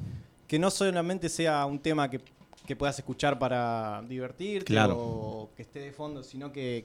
[0.47, 2.21] que no solamente sea un tema que,
[2.67, 4.97] que puedas escuchar para divertirte Claro.
[4.99, 6.85] o que esté de fondo, sino que,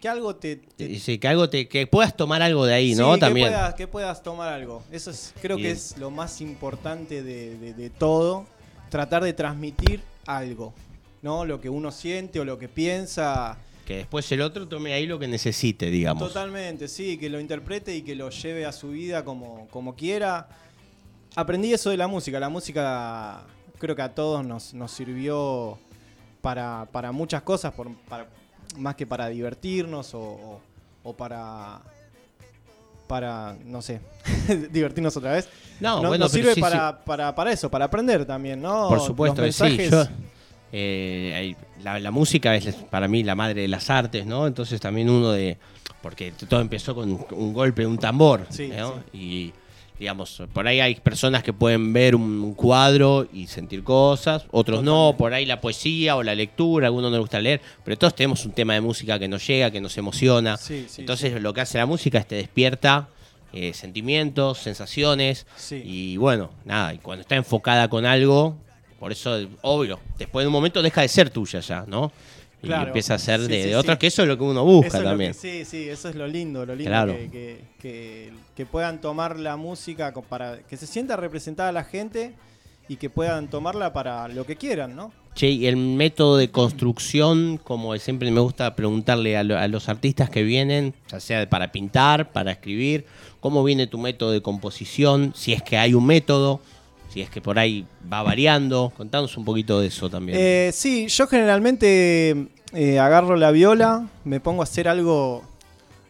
[0.00, 0.56] que algo te...
[0.56, 3.14] te- Y sí, que, algo te, que puedas tomar algo de ahí, sí, ¿no?
[3.14, 3.48] que También.
[3.48, 4.82] puedas, que puedas tomar algo.
[4.90, 5.68] Eso es, creo Bien.
[5.68, 8.46] que es lo más importante de, de- de todo,
[8.90, 10.74] tratar de transmitir algo,
[11.22, 11.44] ¿no?
[11.44, 13.56] Lo que uno siente o lo que piensa.
[13.90, 16.22] Que después el otro tome ahí lo que necesite, digamos.
[16.28, 20.46] Totalmente, sí, que lo interprete y que lo lleve a su vida como, como quiera.
[21.34, 22.38] Aprendí eso de la música.
[22.38, 23.42] La música
[23.80, 25.76] creo que a todos nos, nos sirvió
[26.40, 28.28] para, para muchas cosas, por, para-
[28.76, 30.60] más que para divertirnos o, o-
[31.02, 31.80] o para,
[33.08, 34.00] para, no sé,
[34.70, 35.48] divertirnos otra vez.
[35.80, 36.60] No, No- bueno, nos sirve sí, sí.
[36.60, 38.88] para, Para, para eso, para aprender también, ¿no?
[38.88, 39.88] Por supuesto Los sí.
[39.90, 40.04] Yo,
[40.70, 44.46] eh, la, la música es para mí la madre de las artes, ¿no?
[44.46, 45.56] Entonces también uno de...
[46.02, 49.02] Porque todo empezó con un golpe de un tambor, Sí, ¿no?
[49.12, 49.52] Y
[49.98, 55.14] digamos, por ahí hay personas que pueden ver un cuadro y sentir cosas, otros no,
[55.18, 58.14] por ahí la poesía o la lectura, a algunos no les gusta leer, pero todos
[58.14, 60.56] tenemos un tema de música que nos llega, que nos emociona.
[60.56, 63.08] Sí, Entonces lo que hace la música es te despierta
[63.52, 68.56] eh, sentimientos, sensaciones, y bueno, nada, y cuando está enfocada con algo,
[69.00, 72.12] por eso, obvio, después de un momento deja de ser tuya ya, ¿no?
[72.62, 72.88] Y Claro.
[72.88, 73.98] empieza a ser Sí, de, sí, de otros, sí.
[73.98, 75.32] que eso es lo que uno busca Eso también.
[75.32, 77.14] que- sí, sí, eso es lo lindo, lo lindo Claro.
[77.16, 82.34] que, que- que- que puedan tomar la música para que se sienta representada la gente
[82.88, 85.10] y que puedan tomarla para lo que quieran, ¿no?
[85.34, 89.88] Che, y el método de construcción, como siempre me gusta preguntarle a, lo- a los
[89.88, 93.06] artistas que vienen, ya sea para pintar, para escribir,
[93.40, 95.32] ¿cómo viene tu método de composición?
[95.34, 96.60] Si es que hay un método,
[97.12, 98.92] si es que por ahí va variando.
[98.96, 100.38] Contanos un poquito de eso también.
[100.40, 105.42] Eh, sí, yo generalmente eh, agarro la viola, me pongo a hacer algo.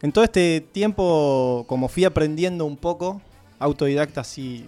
[0.02, 3.20] En todo este tiempo, como fui aprendiendo un poco,
[3.58, 4.64] autodidacta así.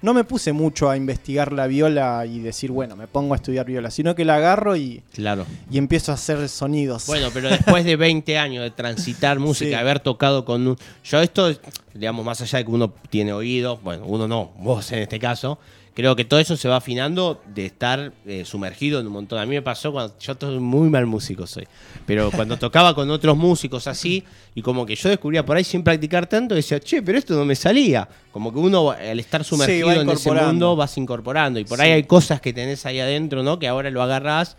[0.00, 3.66] No me puse mucho a investigar la viola y decir, bueno, me pongo a estudiar
[3.66, 5.44] viola, sino que la agarro y, claro.
[5.70, 7.06] y empiezo a hacer sonidos.
[7.06, 9.74] Bueno, pero después de 20 años de transitar música, Sí.
[9.74, 10.76] haber tocado con un...
[11.04, 11.52] Yo esto,
[11.94, 15.58] digamos, más allá de que uno tiene oído, bueno, uno no, vos en este caso,
[15.98, 19.40] creo que todo eso se va afinando de estar eh, sumergido en un montón.
[19.40, 21.66] A mí me pasó cuando yo soy muy mal músico soy,
[22.06, 24.22] pero cuando tocaba con otros músicos así,
[24.54, 27.44] y como que yo descubría por ahí sin practicar tanto, decía, che, pero esto no
[27.44, 28.08] me salía.
[28.30, 31.84] Como que uno al estar sumergido en ese mundo vas incorporando, y por Sí.
[31.84, 33.58] ahí hay cosas que tenés ahí adentro, ¿no?
[33.58, 34.56] Que ahora lo agarrás.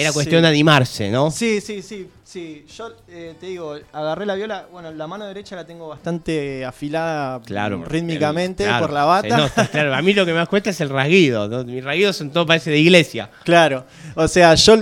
[0.00, 0.14] Era Sí.
[0.14, 1.30] cuestión de animarse, ¿no?
[1.30, 2.64] Sí, sí, sí, sí.
[2.76, 7.40] Yo eh, te digo, agarré la viola, bueno, la mano derecha la tengo bastante afilada
[7.44, 9.28] Claro, rítmicamente el- claro, por la bata.
[9.28, 9.94] se nota, claro.
[9.94, 11.48] A mí lo que más cuesta es el rasguido.
[11.48, 11.64] ¿no?
[11.64, 13.28] Mis rasguidos son todo parece de iglesia.
[13.44, 13.84] Claro,
[14.14, 14.76] o sea, yo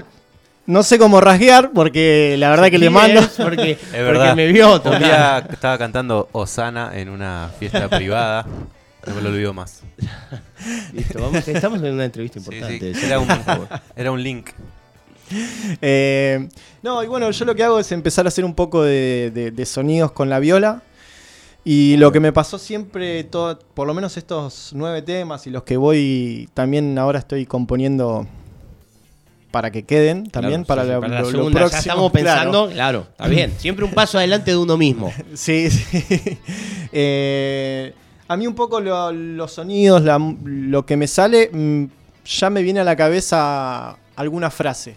[0.68, 3.20] No sé cómo rasguear porque la verdad que le mando.
[3.20, 4.34] Es Porque, Es porque verdad.
[4.34, 4.98] me vio Un tocar.
[5.02, 8.44] día estaba cantando Osana en una fiesta privada.
[9.06, 9.82] No me lo olvido más.
[10.92, 12.94] Listo, vamos, estamos en una entrevista Sí, importante.
[12.94, 13.06] sí.
[13.06, 13.28] Era, un,
[13.94, 14.48] era un link.
[15.82, 16.48] Eh,
[16.82, 19.50] no, y bueno, yo lo que hago es empezar a hacer un poco de, de-
[19.50, 20.82] de sonidos con la viola.
[21.64, 25.64] Y lo que me pasó siempre, todo, por lo menos estos nueve temas y los
[25.64, 28.24] que voy también ahora estoy componiendo
[29.50, 31.60] para que queden también Claro, para, sí, la, para la lo- lo segunda.
[31.68, 32.12] Ya estamos claro.
[32.12, 33.06] pensando, claro.
[33.10, 33.52] está bien.
[33.58, 35.12] Siempre un paso adelante de uno mismo.
[35.34, 36.38] Sí, sí.
[36.92, 37.92] Eh,
[38.28, 41.84] a mí un poco lo- los sonidos, la- lo que me sale, mm,
[42.26, 44.96] ya me viene a la cabeza alguna frase.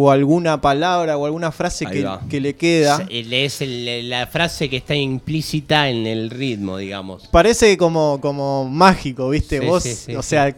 [0.00, 3.04] O alguna palabra o alguna frase que, que le queda.
[3.10, 7.26] Es, el- la frase que está implícita en el ritmo, digamos.
[7.32, 9.58] Parece como, como mágico, ¿viste?
[9.58, 10.28] Sí, Vos, sí, sí, o sí.
[10.28, 10.54] sea,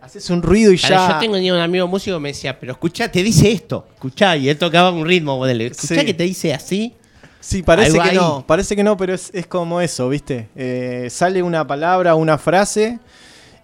[0.00, 1.12] haces un ruido y Claro, ya.
[1.14, 3.86] Yo tengo un amigo músico que me decía, pero escuchá, te dice esto.
[3.94, 5.66] Escuchá, y él tocaba un ritmo, ponele.
[5.66, 6.06] Escuchá Sí.
[6.06, 6.94] que te dice así.
[7.40, 8.16] Sí, parece que ahí.
[8.16, 10.48] no, parece que no, pero es, es como eso, ¿viste?
[10.56, 12.98] Eh, sale una palabra, una frase,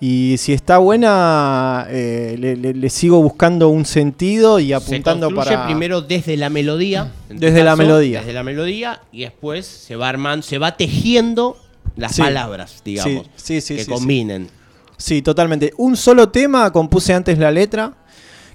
[0.00, 5.34] y si está buena, eh, le, le- le sigo buscando un sentido y apuntando se
[5.34, 5.66] para.
[5.66, 7.12] primero desde la melodía.
[7.28, 8.20] Desde la melodía.
[8.20, 11.56] Desde la melodía, y después se va armando, se va tejiendo
[11.96, 12.22] las Sí.
[12.22, 13.26] palabras, digamos.
[13.36, 14.48] Sí, sí, sí, que combinen.
[14.96, 15.72] Sí, totalmente.
[15.76, 17.92] Un solo tema compuse antes la letra,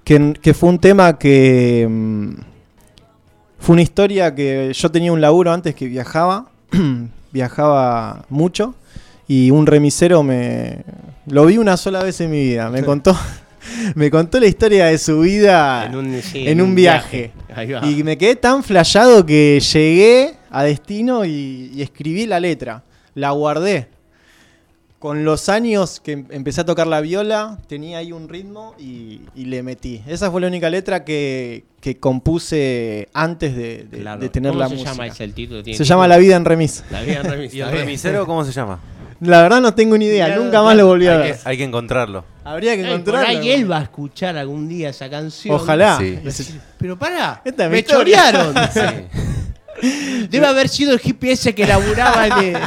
[0.03, 1.87] que, que fue un tema que...
[1.89, 2.33] mm,
[3.59, 6.49] fue una historia que yo tenía un laburo antes que viajaba,
[7.31, 8.75] viajaba mucho,
[9.27, 10.83] y un remisero me...
[11.27, 13.17] Lo vi una sola vez en mi vida, me contó...
[13.95, 17.31] Me contó la historia de su vida En un, sí, en un viaje.
[17.53, 17.83] Ahí va.
[17.85, 22.83] Y me quedé tan flayado que llegué a destino y, y escribí la letra.
[23.15, 23.87] La guardé.
[24.99, 29.21] Con los años que em- empecé a tocar la viola, tenía ahí un ritmo y,
[29.35, 29.99] y le metí.
[30.07, 34.21] Esa fue la única letra que, que compuse antes de, de- Claro.
[34.21, 34.91] de tener ¿Cómo la se música.
[34.91, 35.63] llama ese el título?
[35.63, 35.95] ¿Tiene Se título?
[35.95, 36.83] llama La vida en remis.
[36.91, 37.53] La vida en remis.
[37.53, 38.79] ¿Y el remisero cómo se llama?
[39.21, 41.33] La verdad no tengo ni idea, Claro, nunca más lo volví a Hay ver.
[41.35, 42.25] que, hay que encontrarlo.
[42.43, 43.27] Habría que Ay, por encontrarlo.
[43.27, 45.55] ahí él va a escuchar algún día esa canción.
[45.55, 45.97] Ojalá.
[45.99, 46.59] Sí.
[46.77, 48.31] Pero pará, Esta me historia.
[48.31, 48.53] chorearon.
[50.29, 52.61] Debe haber sido el hippie ese que laburaba en el...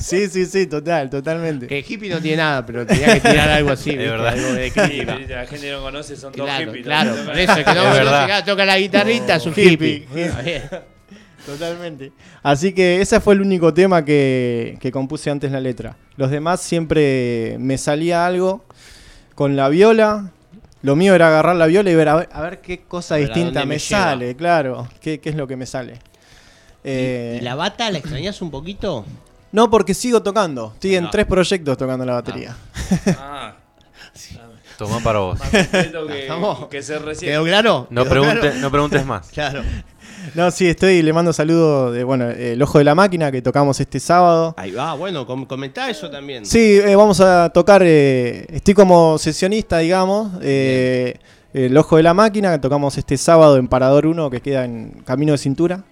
[0.00, 1.66] Sí, sí, sí, total, totalmente.
[1.66, 3.90] Que hippie no tiene nada, pero tenía que tirar algo así.
[3.96, 4.08] ¿viste?
[4.10, 4.28] verdad.
[4.28, 6.84] Algo de Sí, la gente no conoce, son todos Claro, hippies.
[6.86, 7.24] claro, ¿no?
[7.26, 8.44] por eso que no, Es no verdad.
[8.46, 10.06] toca la guitarrita, es un Hippie, hippie.
[11.46, 12.12] Totalmente.
[12.42, 15.96] Así que ese fue el único tema que, que compuse antes la letra.
[16.16, 18.64] Los demás siempre me salía algo
[19.34, 20.32] con la viola.
[20.82, 23.64] Lo mío era agarrar la viola y ver a ver, a ver qué cosa distinta
[23.64, 24.88] me, sale, claro.
[25.00, 25.98] ¿Qué, qué es lo que me sale?
[26.84, 29.04] Eh, ¿Y la bata la extrañas un poquito?
[29.50, 30.72] No, porque sigo tocando.
[30.74, 31.10] Estoy en Ah.
[31.10, 32.56] tres proyectos tocando la batería.
[33.18, 33.54] Ah,
[34.78, 35.38] Tomá para vos.
[35.40, 36.06] más completo
[36.70, 37.32] que, ser recién.
[37.32, 37.86] ¿Quedó claro?
[37.90, 38.56] No, ¿Quedó pregunte- claro?
[38.60, 39.28] no preguntes más.
[39.32, 39.62] Claro.
[40.34, 43.78] No, sí, estoy, le mando saludos de, bueno, El Ojo de la Máquina que tocamos
[43.80, 44.54] este sábado.
[44.56, 46.44] Ahí va, bueno, com- comentá eso también.
[46.46, 51.16] Sí, eh, vamos a tocar, eh, estoy como sesionista, digamos, eh,
[51.52, 55.02] El Ojo de la Máquina, que tocamos este sábado en Parador 1, que queda en
[55.04, 55.82] Camino de Cintura.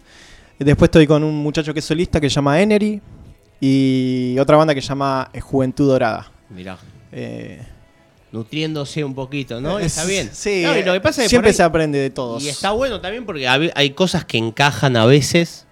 [0.58, 3.00] Después estoy con un muchacho que es solista, que se llama Enery,
[3.60, 6.30] y otra banda que se llama Juventud Dorada.
[6.50, 6.78] Mirá.
[7.12, 7.60] Eh,
[8.32, 9.78] Nutriéndose un poquito, ¿no?
[9.78, 10.30] es- Está bien.
[10.32, 12.42] Sí, No, y lo que pasa es que siempre se aprende de todos.
[12.42, 15.66] Y está bueno también porque hay cosas que encajan a veces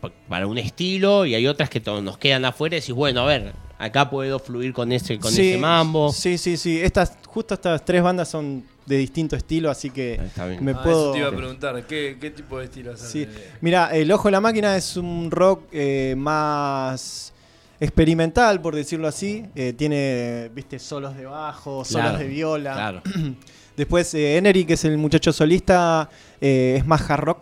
[0.00, 3.26] pa- para un estilo y hay otras que nos quedan afuera y decís, bueno, a
[3.26, 6.10] ver, acá puedo fluir con ese, con Sí, ese mambo.
[6.12, 6.80] Sí, sí, sí.
[6.80, 10.64] Estas, justo estas tres bandas son de distinto estilo, así que Está bien.
[10.64, 11.02] me Ah, puedo...
[11.02, 13.10] Eso te iba a preguntar, ¿qué, qué tipo de estilo haces?
[13.10, 13.28] Sí.
[13.60, 17.34] Mira, El Ojo de la Máquina es un rock eh, más
[17.80, 19.44] experimental, por decirlo así.
[19.54, 22.72] Eh, tiene, viste, solos de bajo, solos Claro, de viola.
[22.74, 23.02] Claro.
[23.76, 26.08] Después, eh, Enery, que es el muchacho solista,
[26.40, 27.38] eh, es más hard rock.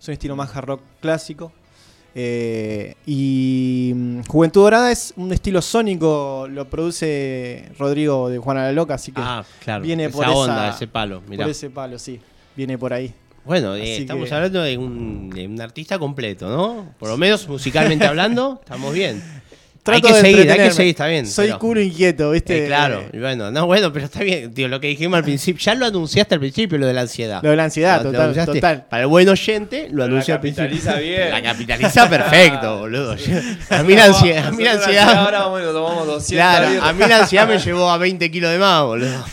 [0.00, 1.52] Es un estilo más hard rock clásico.
[2.16, 8.72] Eh, y mm, Juventud Dorada es un estilo sónico, lo produce Rodrigo de Juana la
[8.72, 9.82] Loca, así que Ah, claro.
[9.82, 11.22] viene esa por esa- onda, ese palo.
[11.28, 11.44] Mirá.
[11.44, 12.20] por ese palo, sí,
[12.54, 13.12] viene por ahí.
[13.44, 16.94] Bueno, eh, estamos que- hablando de un, de un artista completo, ¿no?
[17.00, 19.20] Por lo menos musicalmente hablando, estamos bien.
[19.86, 21.26] Hay que de seguir, hay que seguir, está bien.
[21.26, 22.64] Soy pero- culo inquieto, ¿viste?
[22.64, 25.60] Eh, claro, y bueno, no, bueno, pero está bien, tío, lo que dijimos al principio,
[25.62, 27.40] ya lo anunciaste al principio, lo de la ansiedad.
[27.42, 28.86] Lo de la ansiedad, Lo- total, total.
[28.88, 30.64] Para el buen oyente, lo la anuncié al principio.
[30.70, 31.30] capitaliza bien.
[31.34, 33.16] La capitaliza perfecto, boludo.
[33.70, 36.82] A mí la ansiedad, a mí la ansiedad, Ahora vamos y nos tomamos 200 claro,
[36.82, 39.24] a mí la ansiedad me llevó a 20 kilos de más, boludo.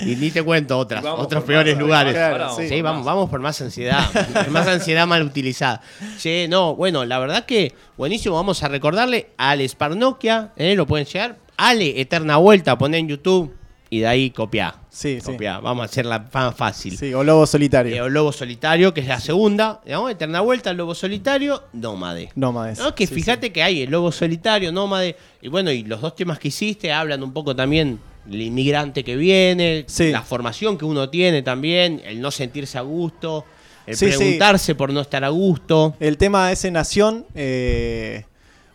[0.00, 2.12] Y ni te cuento otras, vamos otros peores más, lugares.
[2.14, 2.82] Claro, Sí, sí.
[2.82, 4.04] vamos, vamos por más ansiedad.
[4.50, 5.80] más ansiedad mal utilizada.
[6.18, 8.34] Che, no, bueno, la verdad que buenísimo.
[8.34, 10.74] Vamos a recordarle a Ale Sparnokia, ¿eh?
[10.74, 11.36] lo pueden llegar.
[11.56, 13.54] Ale Eterna Vuelta, poné en YouTube
[13.90, 14.76] y de ahí copiá.
[14.88, 15.32] Sí, sí.
[15.32, 16.96] Copiá, Vamos a hacerla más fácil.
[16.96, 17.94] Sí, o lobo solitario.
[17.94, 19.80] Eh, o Lobo Solitario, que es la segunda.
[19.86, 20.08] ¿no?
[20.08, 22.30] Eterna Vuelta, Lobo Solitario, Nómade.
[22.34, 22.78] Nómades.
[22.78, 25.16] No, que Sí, fíjate que hay el Lobo Solitario, Nómade.
[25.42, 29.16] Y bueno, y los dos temas que hiciste hablan un poco también del inmigrante que
[29.16, 30.10] viene, Sí.
[30.10, 33.44] la formación que uno tiene también, el no sentirse a gusto,
[33.86, 34.16] el Sí, sí.
[34.18, 35.94] preguntarse por no estar a gusto.
[36.00, 38.24] El tema ese Nación, eh,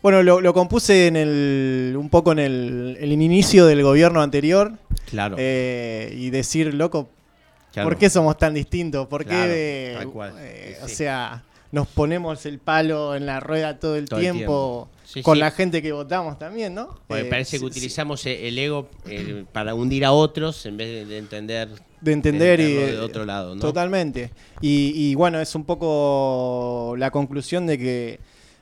[0.02, 4.74] bueno, lo, lo compuse en el, un poco en el, el inicio del gobierno anterior
[5.10, 5.36] Claro.
[5.40, 7.10] eh, y decir, loco,
[7.72, 7.90] claro.
[7.90, 9.08] ¿por qué somos tan distintos?
[9.08, 11.44] ¿Por Claro, qué, eh, tal cual, eh, sí, o sea,
[11.76, 14.90] nos ponemos el palo en la rueda todo el Todo el tiempo.
[15.04, 15.40] Sí, con sí.
[15.42, 16.98] la gente que votamos también, ¿no?
[17.08, 20.78] Porque Eh, parece que sí, utilizamos e- el ego eh, para hundir a otros en
[20.78, 21.70] vez de, de entender,
[22.02, 23.62] de entender y de otro lado, ¿no?
[23.62, 24.32] Totalmente.
[24.62, 28.20] Y, y bueno, es un poco la conclusión de que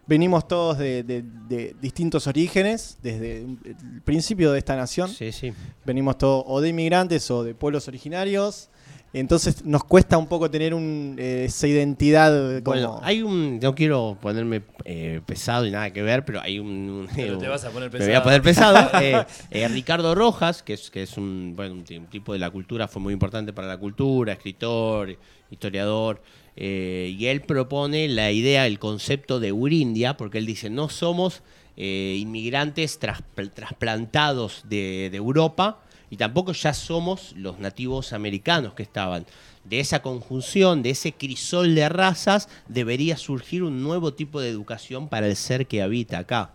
[0.07, 5.09] venimos todos de, de- de distintos orígenes, desde el principio de esta nación.
[5.09, 5.53] Sí, sí.
[5.85, 8.69] Venimos todos o de inmigrantes o de pueblos originarios.
[9.15, 12.31] Entonces nos cuesta un poco tener un, eh, esa identidad
[12.63, 12.75] como...
[12.75, 13.59] Bueno, hay un.
[13.59, 16.67] No quiero ponerme eh, pesado y nada que ver, pero hay un.
[16.89, 18.23] un- Pero te vas a poner Me voy a pesado.
[18.23, 18.89] poner pesado.
[19.03, 22.39] Eh, eh, Ricardo Rojas, que es, que es un, bueno, un, ti- un tipo de
[22.39, 25.15] la cultura, fue muy importante para la cultura, escritor,
[25.51, 26.21] historiador.
[26.55, 31.43] eh, y él propone la idea, el concepto de Urindia, porque él dice: no somos
[31.77, 33.21] eh, inmigrantes tras-
[33.53, 35.82] trasplantados de, de Europa
[36.13, 39.25] y tampoco ya somos los nativos americanos que estaban.
[39.63, 45.09] De esa conjunción, de ese crisol de razas, debería surgir un nuevo tipo de educación
[45.09, 46.51] para el ser que habita acá.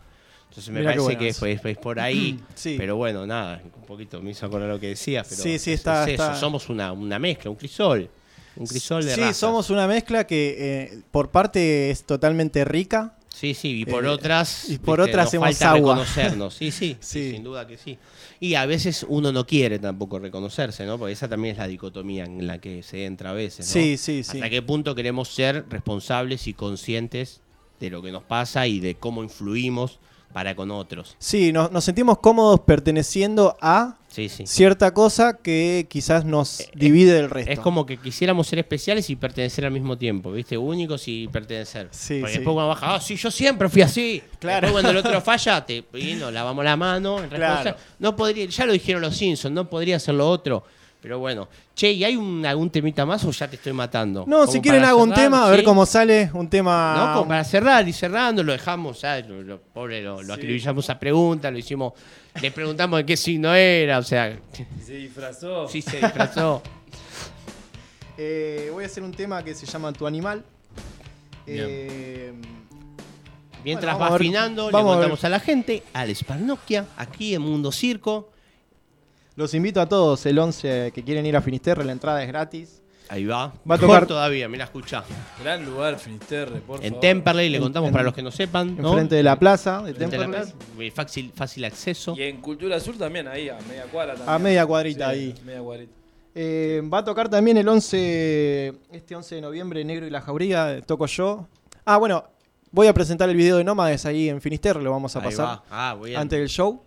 [0.49, 2.39] Entonces me Mirá parece que fue por ahí.
[2.55, 2.77] Sí.
[2.79, 5.25] Pero bueno, nada, un poquito me hizo acordar lo que decía.
[5.29, 8.09] Pero Sí, sí, es- está- es eso, Somos una, una mezcla, un crisol.
[8.55, 9.39] Un crisol de sí, razas.
[9.39, 13.17] somos una mezcla que eh, por parte es totalmente rica.
[13.39, 14.69] Sí, sí, y por Eh, otras.
[14.69, 15.95] y por viste, otras nos hacemos falta agua.
[15.95, 16.55] reconocernos.
[16.55, 17.31] Sí, sí, sí, Sí.
[17.33, 17.97] sin duda que sí.
[18.41, 20.99] Y a veces uno no quiere tampoco reconocerse, ¿no?
[20.99, 23.67] Porque esa también es la dicotomía en la que se entra a veces.
[23.67, 23.73] ¿no?
[23.73, 24.39] Sí, sí, sí.
[24.39, 27.41] ¿Hasta qué punto queremos ser responsables y conscientes
[27.79, 30.01] de lo que nos pasa y de cómo influimos
[30.33, 31.17] para con otros?
[31.19, 34.47] Sí, nos, nos sentimos cómodos perteneciendo a Sí, sí.
[34.47, 37.53] cierta cosa que quizás nos divide del resto.
[37.53, 40.57] Es como que quisiéramos ser especiales y pertenecer al mismo tiempo, ¿viste?
[40.57, 41.89] Únicos y pertenecer.
[41.91, 44.23] Sí, Porque después uno baja, ah, sí, yo siempre fui así.
[44.39, 44.67] Claro.
[44.67, 47.23] Después cuando el otro falla, te, y nos lavamos la mano.
[47.23, 47.77] en Claro.
[47.99, 50.65] No podría, ya lo dijeron los Simpsons, no podría ser lo otro.
[51.09, 54.27] Pero bueno, che, ¿y hay un, algún temita más o ya te estoy matando?
[54.27, 55.65] No, si quieren hago un tema, a ver ¿sí?
[55.65, 56.29] cómo sale.
[56.35, 56.95] Un tema...
[56.99, 59.27] No, como para cerrar y cerrando, lo dejamos, ¿sabes?
[59.27, 61.95] Lo, lo- pobre, lo, lo a preguntas, lo hicimos,
[62.43, 64.39] le preguntamos de qué signo era, o sea,
[64.85, 65.67] Se disfrazó.
[65.67, 66.63] sí se disfrazó.
[68.21, 70.43] Eh, voy a hacer un tema que se llama Tu Animal.
[71.47, 71.67] Bien.
[71.69, 72.33] Eh,
[73.65, 77.71] Mientras Bueno, va afinando, le a contamos a, la gente, Alex Parnokia, aquí en Mundo
[77.71, 78.31] Circo.
[79.39, 82.83] Los invito a todos el 11 que quieren ir a Finisterre, la entrada es gratis.
[83.09, 83.47] Ahí va.
[83.47, 85.03] Va a Mejor tocar- todavía, mira, escucha.
[85.43, 87.01] Gran lugar, Finisterre, por En favor.
[87.01, 88.89] Temperley, le contamos en- para los que no sepan, ¿no?
[88.91, 90.29] Enfrente de la plaza de a la Temperley.
[90.29, 90.55] plaza,
[90.95, 92.15] fácil, fácil acceso.
[92.19, 94.35] Y en Cultura Sur también, ahí, a media cuadra también.
[94.35, 95.35] A media cuadrita ahí.
[95.47, 95.93] Media cuadrita.
[96.35, 100.83] Eh, va a tocar también el 11, este 11 de noviembre, Negro y la Jauría,
[100.85, 101.47] toco yo.
[101.87, 102.25] Ah, bueno,
[102.73, 105.47] voy a presentar el video de Nómades ahí en Finisterre, lo vamos a Ahí pasar
[105.47, 105.63] va.
[105.71, 106.21] Ah, muy bien.
[106.21, 106.83] antes del show.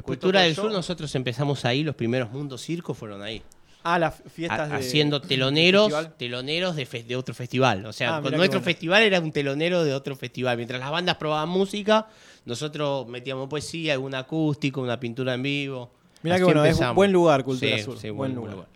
[0.00, 0.62] Cultura del yo.
[0.62, 3.42] Sur, nosotros empezamos ahí, los primeros Mundo Circo fueron ahí.
[3.84, 7.84] Ah, las fiestas de haciendo teloneros, teloneros de, fe- de otro festival.
[7.84, 8.64] O sea, Ah, con nuestro bueno.
[8.64, 10.56] festival era un telonero de otro festival.
[10.56, 12.06] Mientras las bandas probaban música,
[12.44, 15.90] nosotros metíamos poesía, algún acústico, una pintura en vivo.
[16.22, 18.68] Mirá Así que bueno, es un buen lugar, Cultura Sí, Sur, sí, buen buen lugar.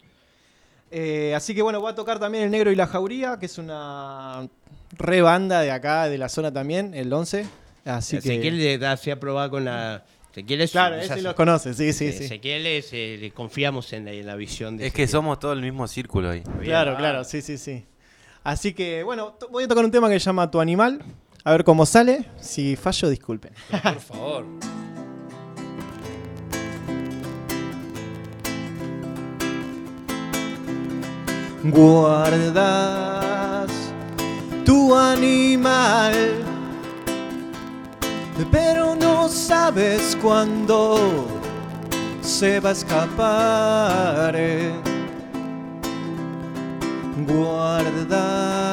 [0.90, 3.58] Eh, así que bueno, voy a tocar también el Negro y la Jauría, que es
[3.58, 4.48] una
[4.98, 7.46] re banda de acá, de la zona también, el 11.
[7.84, 8.28] Así que...
[8.34, 10.04] Ezequiel le da, se ha probado con la.
[10.36, 10.70] Ezequiel es.
[10.72, 12.24] Claro, ese se- los conoce, sí, sí, sí.
[12.24, 15.08] Ezequiel es, eh, le confiamos en la, en la visión de Es que Ezequiel.
[15.20, 16.42] somos todo el mismo círculo ahí.
[16.62, 16.98] Claro, Ah.
[16.98, 17.86] claro, sí, sí, sí.
[18.44, 21.02] Así que bueno, voy a tocar un tema que se llama Tu Animal,
[21.42, 22.26] a ver cómo sale.
[22.38, 23.52] Si fallo, disculpen.
[23.82, 24.44] Por favor.
[32.46, 33.70] Guardas
[34.64, 36.14] tu animal,
[38.44, 41.26] pero no sabes cuándo
[42.20, 44.36] se va a escapar.
[47.26, 48.66] Guardas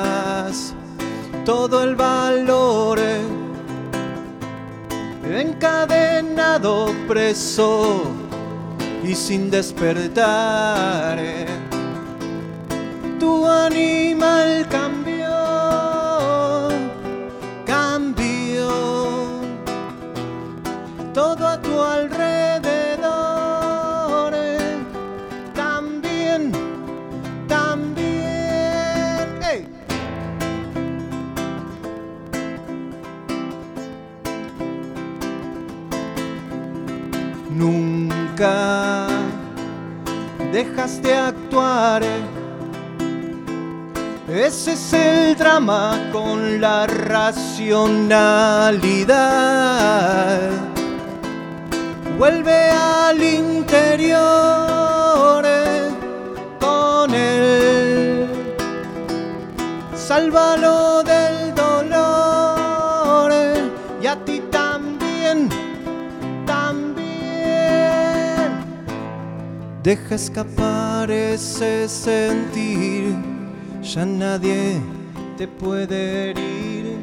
[1.46, 3.00] todo el valor
[5.24, 8.04] encadenado, preso
[9.04, 11.20] y sin despertar.
[13.20, 15.03] Tu animal cambió,
[21.24, 22.34] todo a tu alrededor.
[25.56, 26.52] También,
[27.48, 28.04] también.
[37.62, 39.08] Nunca
[40.52, 42.04] dejaste actuar.
[44.28, 49.53] Ese es el drama con la racionalidad.
[52.24, 54.22] Vuelve al interior
[55.46, 55.90] eh,
[56.58, 58.26] con él.
[59.94, 63.70] Sálvalo del dolor eh,
[64.02, 65.50] y a ti también,
[66.46, 66.94] también.
[69.84, 73.18] Deja escapar ese sentir,
[73.82, 74.80] ya nadie
[75.38, 77.00] te puede herir.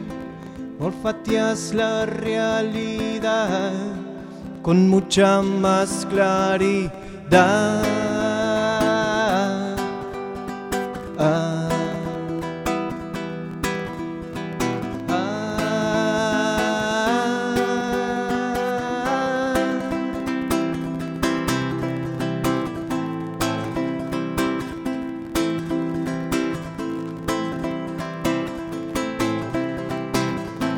[0.81, 4.00] Olfateas la realidad
[4.63, 6.91] con mucha más claridad.
[11.19, 11.77] Ah.
[15.09, 15.37] Ah.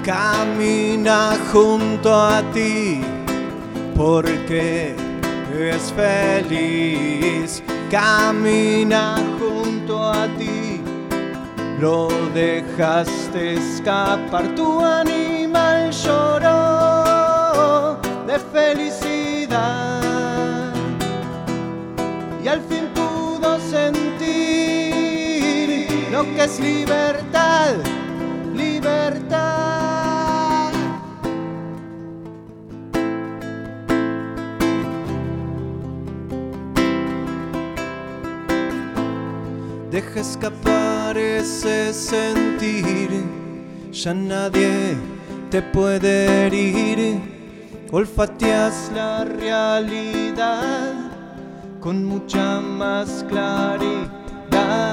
[0.04, 3.11] Camina junto a ti
[3.96, 4.94] porque
[5.58, 7.62] es feliz.
[7.90, 10.80] Camina junto a ti,
[11.78, 14.54] lo dejaste escapar.
[14.54, 16.52] Tu animal lloró
[18.26, 20.02] de felicidad
[22.42, 24.22] y al fin pudo sentir
[26.10, 27.74] lo que es libertad,
[28.54, 29.61] libertad.
[39.92, 43.10] Deja escapar ese sentir,
[43.92, 44.96] ya nadie
[45.50, 47.20] te puede herir.
[47.90, 50.94] Olfateas la realidad
[51.78, 54.91] con mucha más claridad.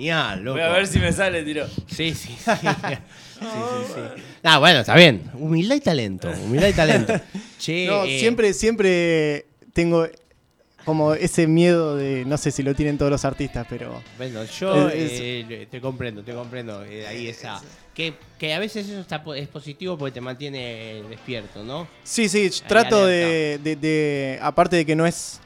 [0.00, 0.58] Genial, loco.
[0.58, 1.66] Voy a ver si me sale, tiro.
[1.86, 2.34] Sí, sí, sí.
[2.36, 4.22] sí, sí, sí.
[4.42, 5.22] Ah, bueno, está bien.
[5.34, 6.30] Humildad y talento.
[6.46, 7.12] Humildad y talento.
[7.58, 10.08] Che, No, eh, siempre, siempre tengo
[10.86, 14.88] como ese miedo de, no sé si lo tienen todos los artistas, pero Bueno, yo
[14.88, 16.82] Es- eh, te comprendo, te comprendo.
[16.84, 17.60] eh, ahí esa.
[17.94, 21.86] Que, que a veces eso está, es positivo porque te mantiene despierto, ¿no?
[22.02, 25.40] sí, sí, trato de, de- de- aparte de que no es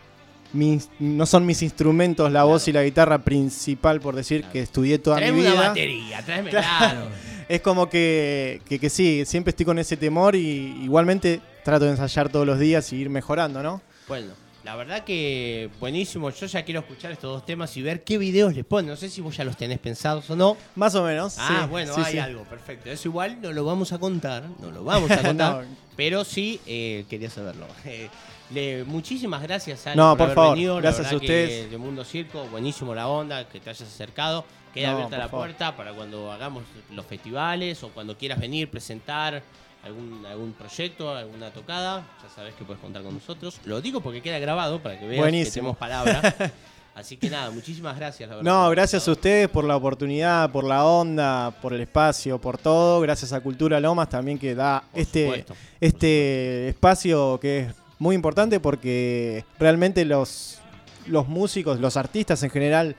[0.54, 5.16] no son mis instrumentos la voz y la guitarra principal, por decir que estudié toda
[5.16, 5.68] Traeme mi una vida.
[5.68, 6.66] batería, tráeme, Claro.
[6.78, 7.08] claro.
[7.48, 11.90] Es como que, que, que sí, siempre estoy con ese temor y igualmente trato de
[11.90, 13.82] ensayar todos los días y ir mejorando, ¿no?
[14.08, 14.32] Bueno,
[14.64, 16.30] la verdad que buenísimo.
[16.30, 18.88] Yo ya quiero escuchar estos dos temas y ver qué videos les ponen.
[18.90, 20.56] No sé si vos ya los tenés pensados o no.
[20.74, 21.36] Más o menos.
[21.38, 22.18] Ah, sí, bueno, sí, hay sí.
[22.18, 22.90] algo, perfecto.
[22.90, 25.76] Eso igual no lo vamos a contar, no lo vamos a contar, No.
[25.98, 27.66] pero sí eh, quería saberlo.
[28.54, 30.76] Le- muchísimas gracias, Ale, No, por, por haber favor, venido.
[30.76, 31.70] Gracias a que ustedes.
[31.70, 34.44] de Mundo Circo, buenísimo la onda, que te hayas acercado.
[34.72, 35.46] Queda No, abierta la favor.
[35.46, 39.42] puerta para cuando hagamos los festivales o cuando quieras venir, presentar
[39.84, 42.04] algún, algún proyecto, alguna tocada.
[42.22, 43.60] Ya sabes que puedes contar con nosotros.
[43.64, 45.52] Lo digo porque queda grabado para que veas que Buenísimo.
[45.54, 46.34] tenemos palabra.
[46.96, 48.28] Así que nada, muchísimas gracias.
[48.30, 52.40] La verdad, No, gracias a ustedes por la oportunidad, por la onda, por el espacio,
[52.40, 53.00] por todo.
[53.00, 55.56] Gracias a Cultura Lomas también que da Por este, supuesto.
[55.80, 57.74] este espacio que es
[58.04, 60.58] muy importante porque realmente los,
[61.06, 62.96] los músicos, los artistas en general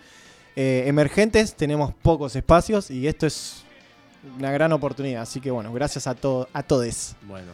[0.56, 3.64] eh, emergentes tenemos pocos espacios y esto es
[4.40, 5.22] una gran oportunidad.
[5.22, 7.16] Así que bueno, gracias a, to a todos.
[7.22, 7.52] Bueno,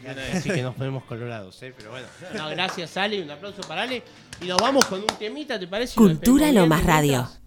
[0.00, 0.36] gracias.
[0.36, 1.74] así que nos ponemos colorados, ¿eh?
[1.76, 2.06] Pero bueno.
[2.36, 3.20] No, gracias, Ale.
[3.20, 4.04] Un aplauso para Ale.
[4.40, 5.96] Y nos vamos con un temita, ¿te parece?
[5.96, 7.12] Cultura Lomas bien, Radio.
[7.18, 7.41] mientras.